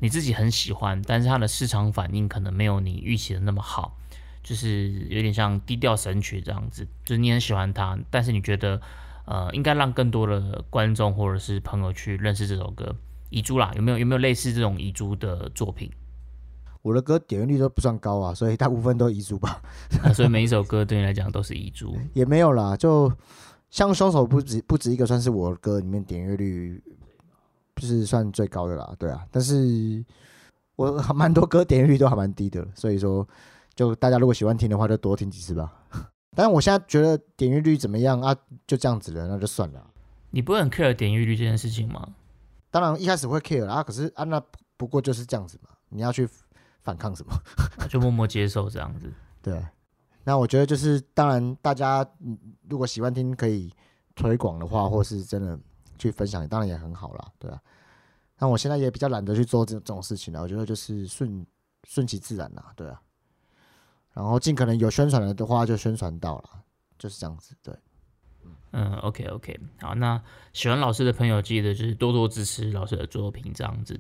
[0.02, 3.96] 你自己很喜欢，但是它的市场反应可能没有你预期的那么好，
[4.44, 8.82] 就是有点像低调神曲这样子，就是你很喜欢它，但是你觉得
[9.26, 12.94] 呃应该让更多的观众或者是朋友去认识这首歌。
[13.30, 15.90] 遗珠啦，有没有有没有类似这种遗珠的作品？
[16.82, 19.62] 我的歌点阅率都不算高啊，所以大部分都遗珠吧，
[20.04, 21.96] 啊所以每一首歌对你来讲都是遗珠。
[22.14, 23.10] 也没有啦，就
[23.70, 26.84] 像凶手不止不止一个，算是我的歌里面点阅率
[27.76, 30.04] 就是算最高的啦，对啊，但是
[30.76, 33.28] 我 蛮多歌点阅率都还蛮低的，所以说
[33.76, 35.74] 就大家如果喜欢听的话，就多听几次吧。
[36.36, 38.36] 但是我现在觉得点阅率怎么样啊？
[38.66, 39.86] 就这样子了，那就算了。
[40.30, 42.08] 你不会很 care 点阅率这件事情吗？
[42.70, 44.42] 当然一开始会 care 啊，可是啊那
[44.78, 46.28] 不过就是这样子嘛，你要去
[46.84, 47.34] 反抗什么？
[47.78, 49.12] 啊 就默默接受这样子。
[49.42, 49.62] 对，
[50.24, 52.38] 那我觉得就是，当然大家嗯
[52.70, 53.70] 如果喜欢听，可以
[54.16, 55.60] 推广的话，或是真的
[56.02, 57.62] 去分享，当然也很好啦，对啊。
[58.40, 61.46] 那我现在也比较懒得去做这这种事情了，我觉得就是顺
[61.88, 63.00] 顺其自然啦，对啊。
[64.14, 66.50] 然后尽可能有宣传了的话，就宣传到了，
[66.98, 67.76] 就是这样子，对。
[68.72, 70.20] 嗯，OK OK，好，那
[70.54, 74.00] 喜欢老师的朋友记得就是多多支持老师的作品这样子。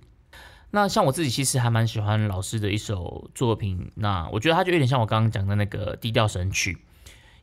[0.71, 6.77] 那像我自己其实还蛮喜欢老师的一首作品，那我觉得它就有点像我刚刚讲的那个低调神曲，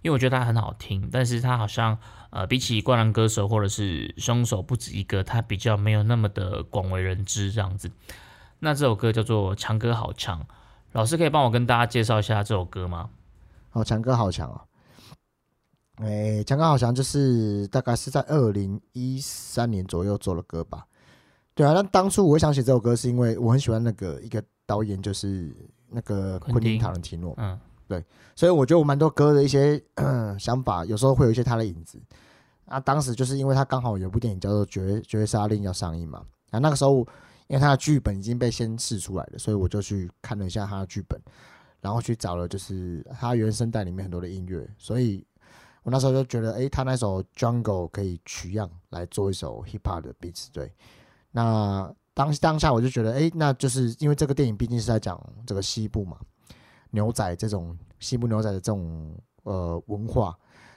[0.03, 1.99] 因为我觉得它很好听，但是它好像
[2.31, 7.91] 呃比起灌篮歌手或者是凶手不止一个，它比较没有那么的广为人知这样子。
[8.61, 10.41] 那这首歌叫做《强歌好强》，
[10.93, 13.11] 老师可以帮我跟大家介绍一下这首歌吗？
[13.73, 14.61] 哦，强哥好强哦！
[15.97, 20.87] 哎，强哥好强，就是大概是在二零一三年左右做的歌吧。
[21.55, 25.53] 对啊，那当初我会想写这首歌，是因为我很喜欢那个一个导演，就是
[25.89, 27.59] 那个昆汀塔伦提诺，嗯
[27.89, 28.05] 对
[28.37, 29.83] 所以我觉得我蛮多歌的一些
[30.39, 32.01] 想法，有时候会有一些他的影子。
[32.67, 36.99] 啊，当时就是因为他刚好有部电影叫做《绝绝杀令》要上映嘛，啊，那个时候
[37.47, 41.19] 因为他的剧本已经被先试出来了，所以我就去看了一下他的剧本，
[41.81, 45.27] 然后去找了就是他原声带里面很多的音乐，所以
[45.83, 50.71] 我那时候就觉得，诶，他那首《Jungle》可以取样来做一首 hip hop 的 beat 对。
[51.31, 56.19] 那当当下我就觉得，诶，那就是因为这个电影毕竟是在讲这个西部嘛，
[56.91, 60.37] 牛仔这种西部牛仔的这种呃文化，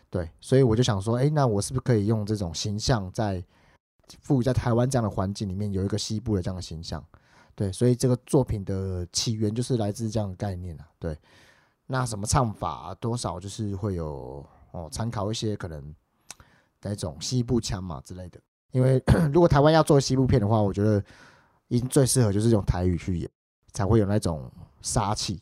[0.10, 3.44] 对，所以我就想说，诶，那我是不是可以用这种形象在
[4.22, 7.04] 赋予在台湾这样的环境里面有一个西部的这样的形象？
[7.56, 10.88] 对，所以这个作品的起源就是来自这样的概念啊。
[11.00, 11.18] 对，
[11.88, 15.94] 那什么唱法、多少就是会有哦，参考一些可能
[16.82, 18.40] 那种西部腔嘛之类的。
[18.72, 21.04] 因为 如果台湾要做西部片的话，我觉得
[21.68, 23.30] 已经最适合就是用台语去演，
[23.74, 24.50] 才会有那种
[24.82, 25.42] 杀气。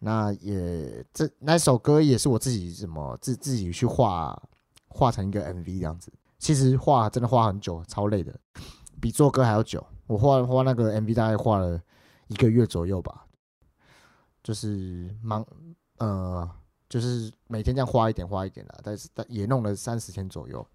[0.00, 4.42] 那也这那首歌也是我自己怎么自自己去画
[4.88, 6.12] 画成一个 MV 这样子。
[6.38, 8.34] 其实画真的画很久，超累的，
[9.00, 9.86] 比做歌还要久。
[10.06, 11.80] 我画画那个 MV 大概画了
[12.28, 13.26] 一个月左右吧，
[14.42, 15.46] 就是忙
[15.98, 16.50] 呃，
[16.88, 20.66] 就是每天这样画一点画一点的，但是但也弄了三十天左右。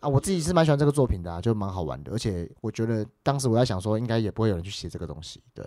[0.00, 5.64] 啊，我自己是蛮喜欢这个作品的、啊，就蛮好玩的，而且我觉得当时我在想说，应该也不会有人去写这个东西，对，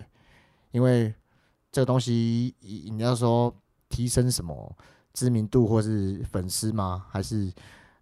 [0.72, 1.13] 因为
[1.71, 3.53] 这个东西你你要说
[3.89, 4.75] 提升什么
[5.13, 7.05] 知名度或是粉丝吗？
[7.10, 7.51] 还是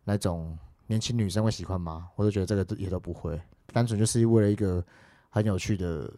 [0.03, 2.07] 那种年轻女生会喜欢吗？
[2.15, 3.41] 我都觉得这个也都不会，
[3.73, 4.83] 单纯就是为了一个
[5.29, 6.11] 很有趣的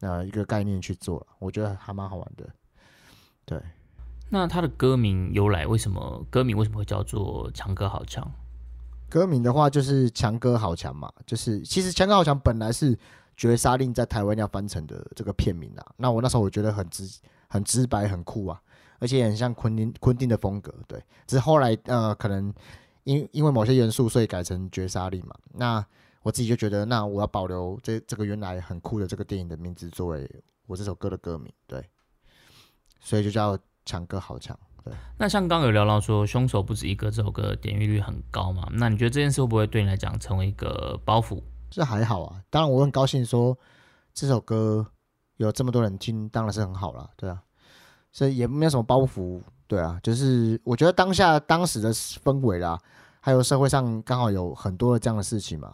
[0.00, 2.48] 呃一个概念去做，我觉得还蛮好玩的。
[3.44, 3.60] 对，
[4.28, 8.24] 那他的歌名由来，为什么歌名为什么会叫做《强哥好强》？
[9.08, 12.94] 歌名的话就是“强哥好强”嘛，就是其实“强哥好强”本来是
[13.40, 15.86] 《绝杀令》在台湾要翻成的这个片名啊。
[15.96, 17.08] 那我那时候我觉得很直、
[17.48, 18.60] 很直白、很酷啊，
[18.98, 20.74] 而且很像昆汀昆汀的风格。
[20.86, 22.52] 对，只是后来呃，可能
[23.04, 25.34] 因因为某些元素，所以改成《绝杀令》嘛。
[25.54, 25.82] 那
[26.22, 30.30] 我自己就觉得，那我要保留这这个原来很酷的这个电影的名字作为
[30.66, 31.82] 我这首歌的歌名，对，
[33.00, 34.54] 所以就叫《强哥好强》。
[34.84, 38.68] 对那像刚有聊到说凶手不止一个这首歌点击率很高嘛？
[38.72, 41.42] 那你觉得这件事会不会对你来讲成为一个包袱？
[41.70, 43.56] 这还好啊，当然我很高兴说
[44.12, 44.84] 这首歌
[45.36, 47.40] 有这么多人听，当然是很好啦，对啊，
[48.12, 52.78] 所以也没有什么包袱，对啊，就是我觉得当下当时的氛围啦，
[53.20, 55.72] 还有社会上刚好有很多的这样的事情嘛，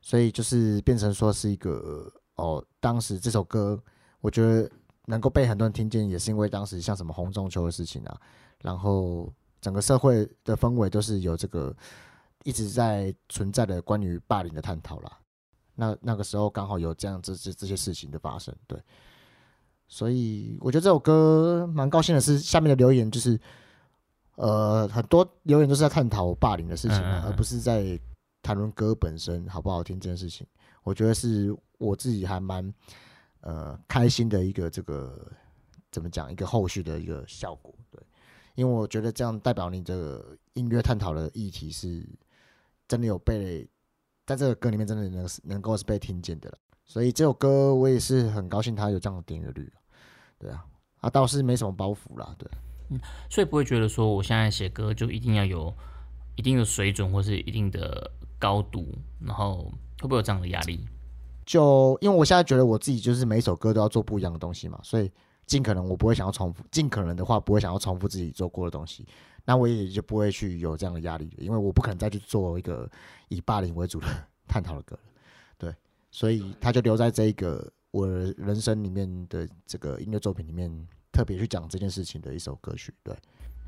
[0.00, 3.78] 所以就是变成说是一个哦，当时这首歌
[4.20, 4.70] 我觉得
[5.06, 8.16] 能够被很多人听见，也是因为当时像什么红中秋的事情啊，
[8.62, 11.74] 然后整个社会的氛围都是有这个
[12.44, 15.18] 一直在存在的关于霸凌的探讨啦。
[15.74, 18.76] 那那个时候刚好有这样这这这些事情的发生，对，
[19.86, 23.38] 所以我觉得这首歌蛮高兴的是，下面的留言就是，
[24.34, 27.96] 呃，很多留言都是在探讨霸凌的事情而不是在
[28.42, 30.44] 谈论歌本身好不好听这件事情。
[30.82, 32.74] 我觉得是我自己还蛮
[33.42, 35.30] 呃开心的一个这个
[35.92, 38.02] 怎么讲一个后续的一个效果，对，
[38.56, 42.04] 因为我觉得这样代表你这个音乐探讨的议题是
[42.88, 43.68] 真的有被
[44.26, 49.70] 在这个歌里面真的能能够是被听见的了，所以这首歌我也是很高兴它有这样的点阅率。
[50.38, 50.64] 对啊，
[51.00, 52.50] 啊倒是没什么包袱啦，对。
[52.90, 52.98] 嗯
[53.28, 55.70] 所以不会觉得说我现在写歌就一定要有
[56.36, 59.70] 一定的水准或是一定的高度，然后
[60.00, 60.86] 会不会有这样的压力？
[61.44, 65.10] 就因为我现在觉得我自己就是每一首歌都要做不一样的东西嘛，所以
[65.46, 69.06] 尽可能我不会想要重复，尽可能的话不会想要重复自己做过的东西，
[69.48, 72.86] 那我也就不会去有这样的压力，因为我不可能再去做一个
[73.28, 74.06] 以霸凌为主的
[74.46, 74.98] 探讨的歌，
[75.56, 75.74] 对，
[76.10, 80.70] 所以他就留在这一个我人生里面的这个音乐作品里面。
[81.10, 83.12] 特别去讲这件事情的一首歌曲，对，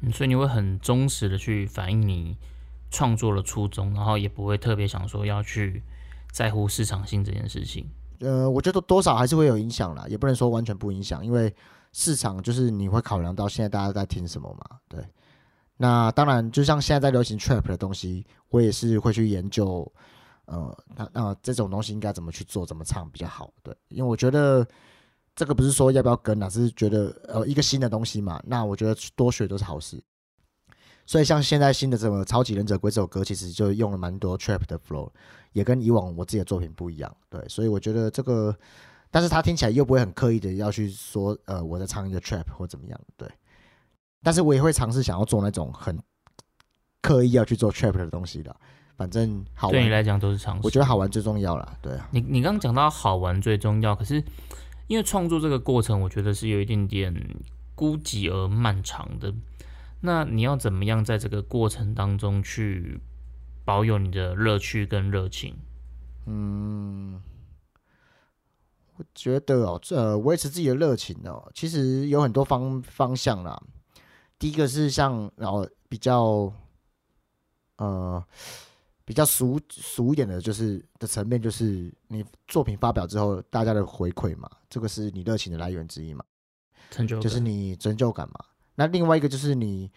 [0.02, 2.36] 嗯，所以你会很忠实的去反映你
[2.92, 5.82] 创作的初衷，然后也不会特别想说要去
[6.30, 7.90] 在乎市场性这件事情。
[8.20, 11.52] 呃，我觉得多少还是会有影响啦，也不能说完全不影响，因为
[11.92, 15.04] 市场就是你会考量到现在大家在听什么嘛，对。
[15.80, 19.90] 那当然，就像现在在流行 trap 的东西，我也是会去研究，
[20.44, 24.66] 呃，那那这种东西应该怎么去做，怎么唱比较好，对，因为我觉得。
[25.36, 29.98] 这个不是说要不要跟啊，只是觉得呃一个新的东西嘛，那我觉得多学都是好事。
[31.06, 35.08] 所以像现在新的这个《超级忍者龟》这首歌，其实就用了蛮多 trap 的 flow，
[35.52, 37.16] 也跟以往我自己的作品不一样。
[37.30, 38.54] 对，所以我觉得这个，
[39.10, 43.00] 但是它听起来又不会很刻意的要去说呃我在唱一个 trap 或怎么样。
[43.16, 43.26] 对，
[44.22, 45.98] 但是我也会尝试想要做那种很
[47.00, 48.54] 刻意要去做 trap 的东西的，
[48.96, 50.60] 反正好玩对你来讲都是尝试。
[50.64, 51.78] 我觉得好玩最重要了。
[51.80, 54.22] 对啊，你你刚刚讲到好玩最重要，可是。
[54.86, 57.14] 因为创作这个过程，我觉得是有一点点
[57.76, 59.32] 孤寂而漫长的。
[60.00, 63.00] 那你要怎么样在这个过程当中去
[63.64, 65.54] 保有你的乐趣跟热情？
[66.26, 67.22] 嗯，
[68.96, 73.62] 我觉得哦，这维持自己的热情哦，其实有很多方方向啦。
[74.40, 76.52] 第一个是像然后比较
[77.76, 78.24] 呃。
[79.02, 86.24] 比较俗俗一点的，就是的层面，就是你作品发表之后，大家的回馈嘛，这个是你热情的来源之一嘛，
[86.92, 88.38] 成就就是你成就感嘛。
[88.76, 89.90] 那另外一个就是你，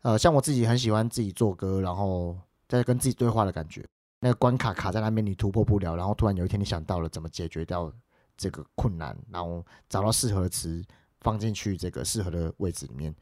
[0.00, 2.34] 呃，像我自己很喜欢自己做歌，然后
[2.66, 3.84] 在跟自己对话的感觉。
[4.20, 7.92] 那个关卡卡在那边，你突破不了，然后突然有一天你想到了怎么解决掉
[8.38, 10.82] 这个困难，然后找到适合的词
[11.24, 13.12] 放进去这个适合的位置里面，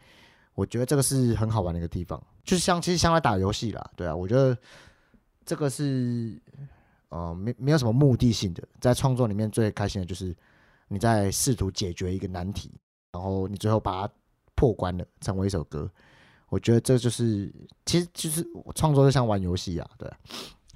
[0.55, 2.23] 我觉得这个是很好玩的一个地方。
[2.45, 4.55] 就是像其实像在打游戏啦，对啊，我觉得。
[5.45, 6.41] 这个是，
[7.09, 10.33] 呃，没没有什么目的性的，在创作里面最开心的就是
[10.87, 12.71] 你在试图解决一个难题，
[13.11, 14.15] 然后你最后把它
[14.55, 15.91] 破关了，成为一首歌。
[16.49, 17.53] 我觉得这就是，
[17.85, 20.09] 其实就是创作就像玩游戏啊，对。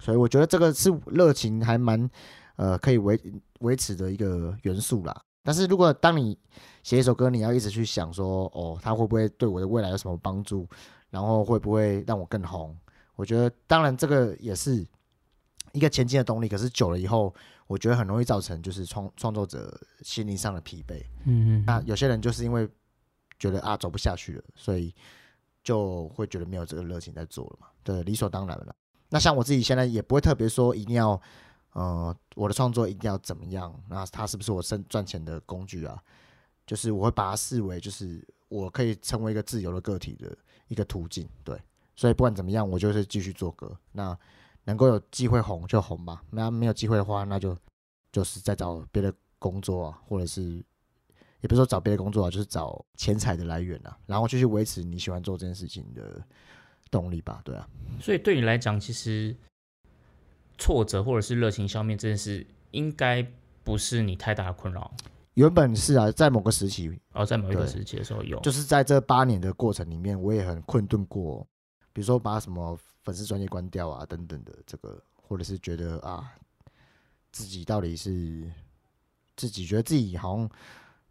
[0.01, 2.11] 所以我觉得这个是热情还蛮，
[2.57, 3.17] 呃，可以维
[3.61, 5.23] 维持的一个元素啦。
[5.47, 6.37] 但是如果当你
[6.83, 10.69] 写一首歌，你要一直去想说，哦，它会不会对我的未来有什么帮助，
[11.09, 12.77] 然后会不会让我更红？
[13.15, 14.85] 我觉得，当然这个也是
[15.73, 16.49] 一个前进的动力。
[16.49, 17.33] 可是久了以后，
[17.69, 21.01] 我觉得很容易造成就是创创作者心灵上的疲惫。
[21.25, 21.65] 嗯嗯。
[21.65, 22.69] 那有些人就是因为
[23.39, 24.93] 觉得啊走不下去了，所以
[25.63, 27.69] 就会觉得没有这个热情在做了嘛。
[27.85, 28.75] 对，理所当然了。
[29.09, 31.21] 那像我自己现在也不会特别说一定要，
[31.77, 33.79] 呃，我的创作一定要怎么样？
[33.87, 36.03] 那它是不是我生赚钱的工具啊？
[36.67, 40.35] 就是我会把它视为就是我可以成为一个自由的个体的
[40.69, 41.29] 一个途径。
[41.45, 41.61] 对。
[41.95, 43.77] 所以不管怎么样，我就是继续做歌。
[43.93, 44.19] 那
[44.65, 46.23] 能够有机会红就红吧。
[46.31, 47.55] 那没有机会的话，那就
[48.11, 50.65] 就是再找别的工作啊，或者是
[51.43, 56.23] 也不是说找别的工作啊，就是找钱财的来源啊，然后继续维持你喜欢做这件事情的
[56.91, 57.43] 动力吧。
[57.45, 57.69] 对啊。
[58.01, 59.37] 所以对你来讲，其实
[60.59, 63.27] 挫折或者是热情消灭这件事，应该
[63.65, 64.93] 不是你太大的困扰。
[65.35, 71.47] 原本是啊，在某个时期，哦，在某一个时期的时候有，就是在这八年的过程里面，我也很困顿过。
[71.93, 76.25] 比如说把什么粉丝专业关掉啊，等等的这个，或者是觉得啊，
[77.33, 78.51] 自己到底是
[79.37, 80.49] 自己觉得自己好像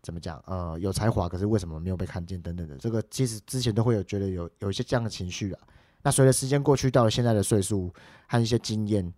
[0.01, 5.60] 怎么讲，呃，有才华，可是为什么没有被看见等等的，这个其实之前都会有觉得有有一些这样的情绪啊。
[6.01, 7.91] 那随着时间过去，到了现在的岁数
[8.27, 9.12] 和一些经验，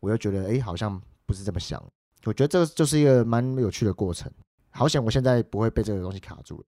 [0.00, 1.82] 我又觉得哎，好像不是这么想。
[2.24, 4.30] 我觉得这就是一个蛮有趣的过程。
[4.70, 6.64] 好险，我现在不会被这个东西卡住了。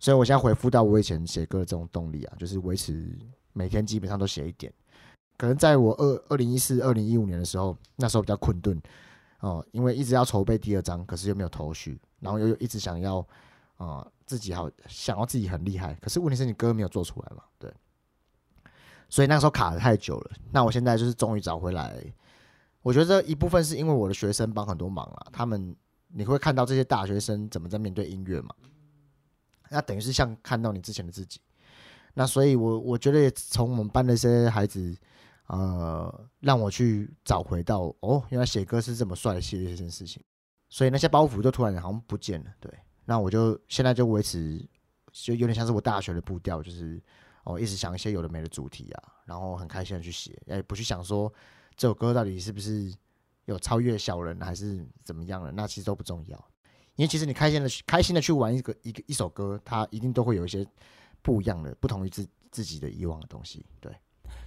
[0.00, 3.16] 所以我现在回复到我以前写歌的这种动力啊，就是维持。
[3.58, 4.70] 每天基本上都写一点，
[5.38, 8.78] 可能在我二二零一四、二零一五年的时候，那时候比较困顿
[9.40, 13.26] 哦，因为一直要筹备第二章，可是又没有头绪，然后又一直想要
[13.78, 17.72] 啊自己好想要自己很厉害，可是问题是你歌没有做出来嘛，对，
[19.08, 20.32] 所以那时候卡的太久了。
[20.52, 22.04] 那我现在就是终于找回来，
[22.86, 25.74] 我觉得一部分是因为我的学生帮很多忙了，他们
[26.06, 28.54] 你会看到这些大学生怎么在面对音乐嘛，
[29.70, 31.40] 那等于是像看到你之前的自己。
[32.14, 34.96] 那所以，我我觉得从我们班那些孩子，
[35.48, 40.22] 呃，让我去找回到哦，原来写歌是这么帅气的一件事情，
[40.68, 42.72] 所以那些包袱就突然好像不见了，对。
[43.04, 44.64] 那我就现在就维持，
[45.10, 47.02] 就有点像是我大学的步调，就是
[47.42, 51.32] 哦，一直想一些有的没的主题啊，然后很开心的去写，哎，不去想说
[51.76, 52.92] 这首歌到底是不是
[53.44, 56.36] 有超越小人还是怎么样了，那其实都不重要，
[56.96, 60.66] 因为其实你开心的开心的去玩一个一个一首歌，它一定都会有一些
[61.22, 63.64] 不一样的、不同于自自己的以往的东西。
[63.80, 63.92] 对，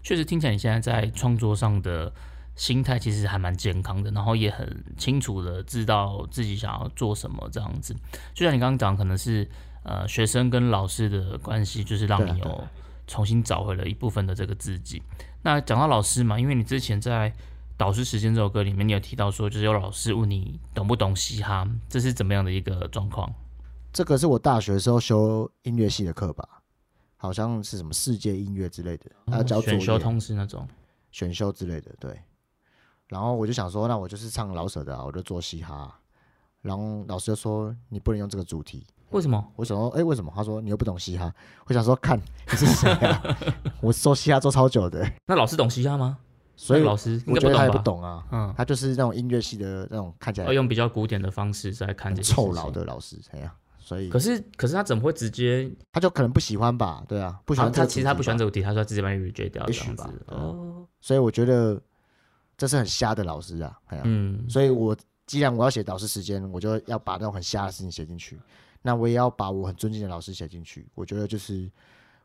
[0.03, 2.11] 确实听起来你现在在创作上的。
[2.55, 7.95] 心态其实还蛮健康的，然后也很清楚的知道自己想要做什么这样子。
[8.33, 9.49] 就像你刚刚讲，可能是
[9.85, 12.67] 呃学生跟老师的关系，就是让你有
[13.09, 15.01] 重新找回了一部分的这个自己。
[15.41, 17.31] 那讲到老师嘛，因为你之前在
[17.75, 23.33] 《导师时间》这首歌里面，你有提到说，就是有老师问你懂不懂嘻哈，这是怎么样的一个状况？
[23.91, 26.61] 这个是我大学的时候修音乐系的课吧，
[27.17, 30.67] 好像是什么世界音乐之类的，还要教选修通识那种
[31.11, 32.17] 选修之类的，对。
[33.07, 35.99] 然后我就想说，那我就是唱老舍的，我就做嘻哈。
[36.61, 38.85] 然后老师就说，你不能用这个主题。
[39.11, 39.51] 为什么？
[39.55, 40.31] 我想说，哎，为什么？
[40.35, 41.33] 他说你又不懂嘻哈。
[41.65, 43.37] 我想说，看你是谁啊？
[43.81, 45.09] 我做嘻哈做超久的。
[45.25, 46.17] 那老师懂嘻哈吗？
[46.55, 48.23] 所以老师我觉得他也不懂啊。
[48.31, 55.71] 嗯，他就是那种音乐系的那种，看起来用比较古典的方式在看这些臭老的老师，哎呀，所以可是可是他怎么会直接？
[55.91, 57.03] 他就可能不喜欢吧？
[57.07, 57.71] 对啊，不喜欢。
[57.71, 60.03] 他其实他不喜欢这个题，他说直接把你 reject 掉这样子。
[60.27, 61.81] 哦，所以我觉得。
[62.59, 64.93] 这是很瞎的老师啊，嗯，所以我
[65.25, 68.37] 既然我要写导师时间，我就要把那种很瞎的事情写进去，
[68.81, 70.87] 那我也要把我很尊敬的老师写进去。
[70.95, 71.69] 我觉得就是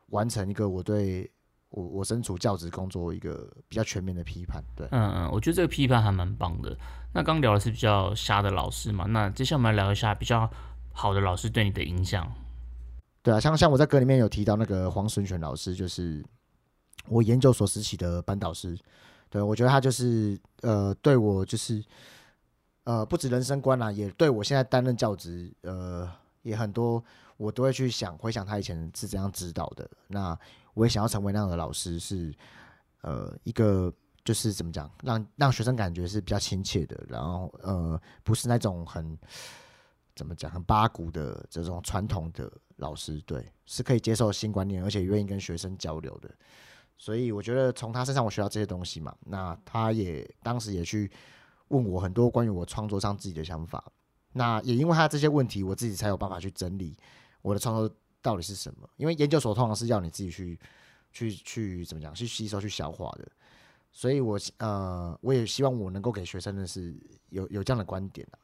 [0.08, 1.30] 完成一个我对
[1.70, 4.62] 我我身处教职工作一个比较全面的批判。
[4.76, 6.76] 对，嗯嗯，我觉得这个批判还蛮棒的。
[7.12, 10.48] 那刚聊的是比较瞎的老师嘛，那接下来我们来聊一下比较
[10.92, 12.30] 好的老师对你的影响。
[13.22, 16.24] 对啊，像像我在歌里面有提到那个黄顺全老师，就是
[17.08, 18.78] 我研究所时期的班导师。
[19.30, 21.82] 对，我觉得他就是呃，对我就是
[22.84, 26.08] 呃，不止人生观啦，也对我现在担任教职，呃，
[26.44, 27.02] 也很多，
[27.36, 29.90] 我都会去想回想他以前是怎样指导的。
[30.06, 30.38] 那
[30.74, 32.32] 我也想要成为那样的老师，是
[33.00, 33.92] 呃，一个
[34.24, 39.18] 就是怎么讲，让让学生感觉是比较亲切的，然后呃，不是那种很
[40.14, 46.30] 怎么讲很八股的这种传统的老师，对，是可以接受新观念，而且愿意跟学生交流的。
[46.96, 51.10] 所以我觉得从他身上我学到这些东西嘛，那他也当时也去
[51.68, 53.84] 问我很多关于我创作上自己的想法，
[54.34, 56.94] 那也因为他这些问题，我自己才有办法去整理
[57.40, 58.86] 我的创作到底是什么。
[58.98, 60.58] 因为研究所通常是要你自己去
[61.10, 63.26] 去去怎么讲，去吸收去消化的。
[63.90, 66.94] 所以我呃，我也希望我能够给学生的是
[67.30, 68.36] 有有这样的观点啊，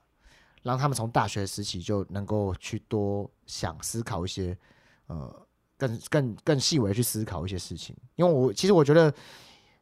[0.62, 4.56] 让他们从大学时期就能够去多想思考一些
[5.08, 5.46] 呃。
[5.80, 9.10] 更更更细微去思考一些事情，因为我其实我觉得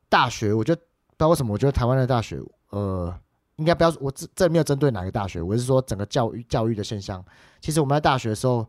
[0.09, 3.13] 大学，我觉得不知道为什么，我觉得台湾的大学，呃，
[3.59, 7.25] 应该不要我这这没有针对哪个大学，我是说整个教育教育的现象。
[7.61, 8.67] 其实我们在大学的时候，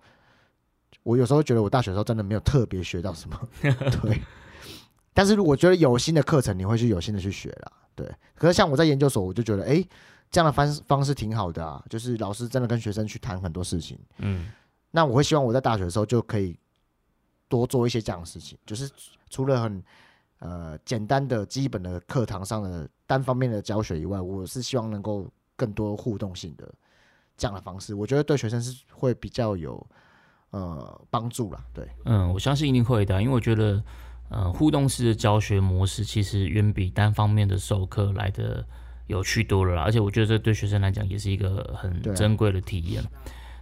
[1.02, 3.40] 我有时候觉得我大学的时候真的没有特别学到什么，
[4.04, 4.22] 对。
[5.14, 8.08] 但是我觉得有新的课程，你会去有心的去学了，对。
[8.36, 9.84] 可是像我在研究所，我就觉得，哎，
[10.30, 14.52] 这样的方方式挺好的啊，就是老师真的跟学生去谈很多事情，嗯。
[14.92, 16.58] 那我会希望我在大学的时候就可以。
[17.52, 18.88] 多做一些这样的事情，就是
[19.28, 19.84] 除了很
[20.38, 26.72] 呃简单的基本的课堂上的单方面的教学以外，我是希望能够更多互动性的
[27.36, 29.84] 这样的方式，我觉得对学生是会比较有
[30.52, 31.60] 呃帮助啦。
[31.74, 33.84] 对，嗯，我相信一定会的，因为我觉得
[34.30, 38.64] 呃互动式的教学模式其实远比单方面的授课来的
[39.08, 43.04] 有趣多了啦，而且我觉得这对学生来讲也是一个很珍贵的体验。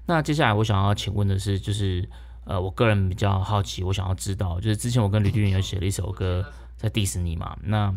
[0.05, 2.07] 那接下来我想要请问的是，就是。
[2.49, 6.45] 呃，我个人比较好奇，我想要知道，就是之前我跟吕丽云有写了一首歌
[6.77, 7.57] 在 diss 你嘛？
[7.61, 7.93] 那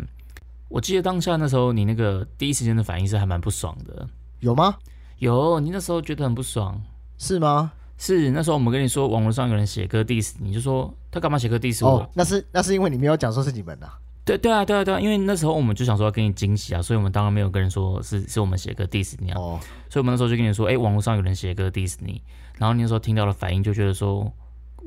[0.70, 4.08] 我记得当下那时候你那个第一时间的反应是还蛮不爽的，
[4.38, 4.76] 有吗？
[5.18, 6.80] 有，你那时候觉得很不爽，
[7.18, 7.72] 是吗？
[7.98, 12.08] 是那时候我们跟你说网络上有人写歌 diss 你，就说他干嘛写歌 diss 我？
[12.14, 13.90] 那是那是因为你没有讲说是你们的。
[14.24, 22.22] 对对啊对啊对啊，因为那时候我们就想说要给你惊喜啊，所以我们当然没有跟人说是是我们写歌 diss 你啊，所以我们那时候就跟你说，哎，网络上有人写歌 diss 你，
[22.56, 24.32] 然后你那时候听到了反应就觉得说。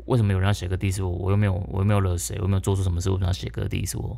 [0.05, 1.09] 为什么有人要写歌 diss 我？
[1.09, 4.17] 我又没有，我又没有惹谁，我又没有做出什么事，为什么要写歌 diss 我？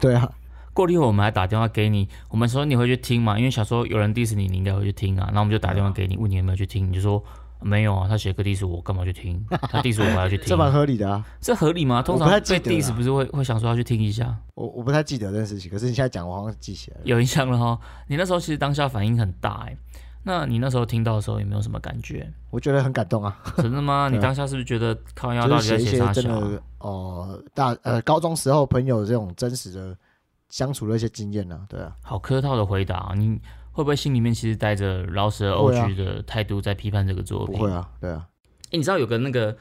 [0.00, 0.32] 对啊，
[0.76, 3.38] 过了一会儿，我们还打电话给你，我们说你会去听吗？
[3.38, 5.24] 因为想说有人 diss 你，你应该会去听啊。
[5.28, 7.24] 然后我们就打电话给你，问你有没有去听，你就说
[7.62, 8.06] 没有啊。
[8.06, 9.42] 他写个 diss 我，干嘛去听？
[9.48, 11.24] 他 diss 我，还要去听，这蛮合理的啊。
[11.40, 12.02] 这合理吗？
[12.02, 14.36] 通常被 diss 不是会会想说要去听一下？
[14.54, 17.78] 我我不太记得这件事情，可是你现在讲，我好像记起来了，有印象了哈。
[18.08, 19.76] 你那时候其实当下反应很大哎。
[20.28, 22.28] 那你那时候听到的时候有没有什么感觉？
[22.50, 23.38] 我觉得很感动啊！
[23.58, 24.08] 真的吗？
[24.12, 26.12] 你当下是不是觉得靠腰到底在写啥？
[26.12, 29.96] 真的哦，大呃高中时候朋友这种真实的
[30.48, 31.66] 相处的一些经验呢？
[31.68, 33.40] 对啊，好客套的回答，你
[33.72, 37.56] 会不会心里面其实带着饶舌 OG 的态度在批判这个作品？
[37.56, 38.26] 不会啊，对啊，
[38.66, 39.56] 哎你知道有个那个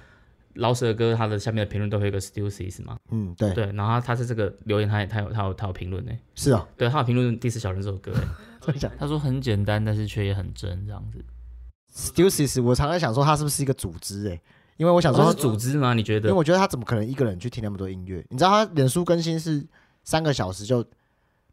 [0.54, 2.98] 饶舌歌，他的下面的评论都会有一个 Stussies 吗？
[3.12, 6.12] 嗯，对，对，然后他他是这个留言，他也他有他有他有评论呢。
[6.34, 8.14] 是啊，对，他有评论《第四小人》这首歌，
[8.98, 11.24] 他说很简单，但是却也很真，这样子。
[11.94, 14.42] ？Stussies，我常常想说他是不是一个组织哎，
[14.78, 15.94] 因为我想说他是组织吗？
[15.94, 16.38] 你觉得因为？
[16.38, 18.26] 我觉得他怎么可能一个人去听那么多音乐？
[18.30, 19.66] 你知道他脸书更新是
[20.06, 20.86] 三个小时就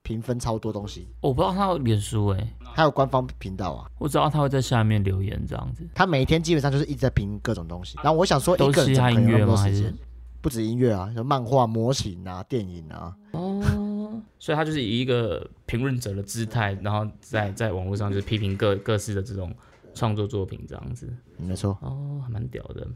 [0.02, 5.88] 评分超多东西，我不知道他有脸书诶，还有官方频道啊，我知道他会在下面留言这样子。
[5.94, 7.96] 他每天基本上就是一直在评各种东西。
[8.02, 9.98] 然后我想说，都一个人怎么可能有那么多时间嘻哈音乐吗？
[10.40, 19.54] 不止音乐啊，有漫画、模型啊、电影啊，哦，所以他就是以一个评论者的姿态，然后在在网络上就是批评各各式的这种
[19.94, 21.06] 创作作品这样子。
[21.38, 21.78] 嗯没错。
[21.80, 22.86] 哦，还蛮屌的。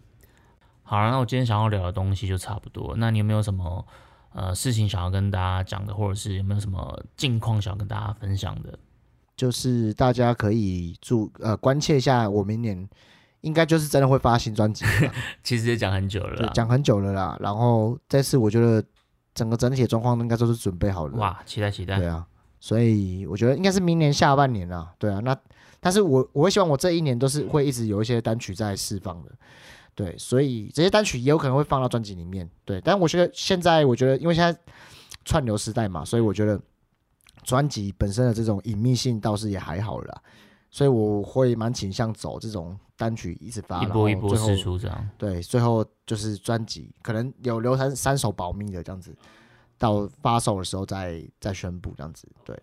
[0.83, 2.95] 好了，那我今天想要聊的东西就差不多。
[2.99, 3.87] 那你有没有什么
[4.37, 8.79] 呃事情想要跟大家讲的，或者是有没有什么近况想要跟大家分享的？
[9.35, 12.89] 就是大家可以注呃关切一下，我明年
[13.41, 15.13] 应该就是真的会发新专辑了，
[15.43, 17.37] 其实也讲很久了讲很久了啦。
[17.41, 18.83] 然后这次我觉得
[19.35, 21.17] 整个整体的状况应该都是准备好了。
[21.17, 22.07] 哇，期待期待对。
[22.07, 22.27] 啊，
[22.61, 25.37] 所以我觉得应该是明年下半年啊，对啊，那
[25.81, 29.31] 但是我我会希望我这一年都是会一直有一些单曲在释放的，
[29.97, 34.61] 对，所以这些单曲也有可能会放到专辑里面，对，但我觉得现在我觉得因为现在
[35.25, 36.61] 串流时代嘛，所以我觉得
[37.43, 40.23] 专辑本身的这种隐秘性倒是也还好了啦，
[40.71, 45.09] 所以我会蛮倾向走这种单曲一直发，一波一波然后最后释出这样。
[45.17, 49.17] 对，最后就是专辑，可能有留三三首保密的这样子，
[49.79, 52.29] 到发售的时候再再宣布这样子。
[52.45, 52.55] 对，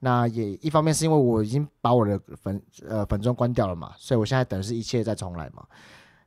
[0.00, 5.64] 那也一方面是因为我已经把我的粉呃粉钻关掉了嘛，所以我现在等于是一切再重来嘛。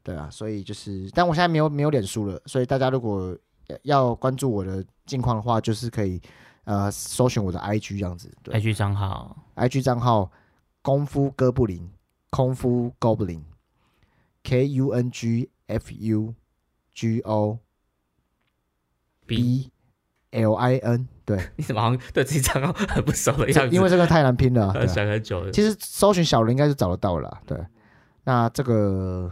[0.07, 3.37] 对啊，所以就是，但我现在没有没有脸书了，所以大家如果
[3.81, 6.21] 要关注我的近况的话，就是可以
[6.63, 8.33] 呃搜寻我的 IG 这样子。
[8.41, 10.31] 对 IG 账号，IG 账号
[10.81, 11.91] 功夫哥布林，
[12.29, 16.33] 功夫 Goblin，K U N G F U
[16.93, 17.59] G O
[19.25, 19.69] B，B
[20.31, 23.75] L I N，对， 你怎么好像对自己账号很不熟的样子？
[23.75, 25.51] 因为这个太难拼了 想很久了。
[25.51, 27.59] 其实搜寻小人应该是找得到了啦，对。
[28.23, 29.29] 那这个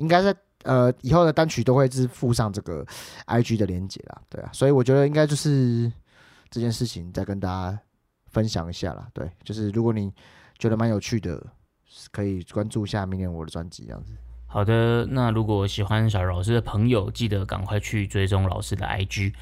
[0.00, 0.34] 应该在
[0.64, 2.84] 呃以后的单曲都会是附上这个
[3.26, 5.92] IG 的连接啦，对啊，所以我觉得应该就是
[6.50, 7.78] 这件事情再跟大家
[8.28, 10.12] 分享一下啦，对，就是如果你
[10.58, 11.44] 觉得蛮有趣的，
[12.10, 14.12] 可以关注一下明年我的专辑这样子。
[14.46, 19.32] 好的，那如果喜欢小柔老师的朋友，记得赶快去追踪老师的 IG，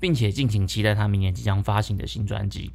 [0.00, 2.72] 并且敬请期待他明年即将发行的新专辑。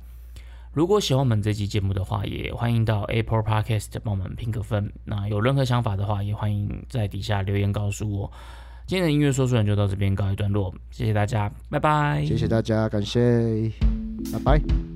[0.72, 4.92] 如果喜欢我们这期节目的话，也欢迎到 Apple Podcast 帮我们评个分。
[5.04, 8.32] 那有任何想法的话，也欢迎在底下留言告诉我。
[8.86, 12.24] 今天的音乐说书人就到这边告一段落，谢谢大家，拜拜。
[12.26, 13.72] 谢谢大家，感谢，
[14.32, 14.89] 拜拜。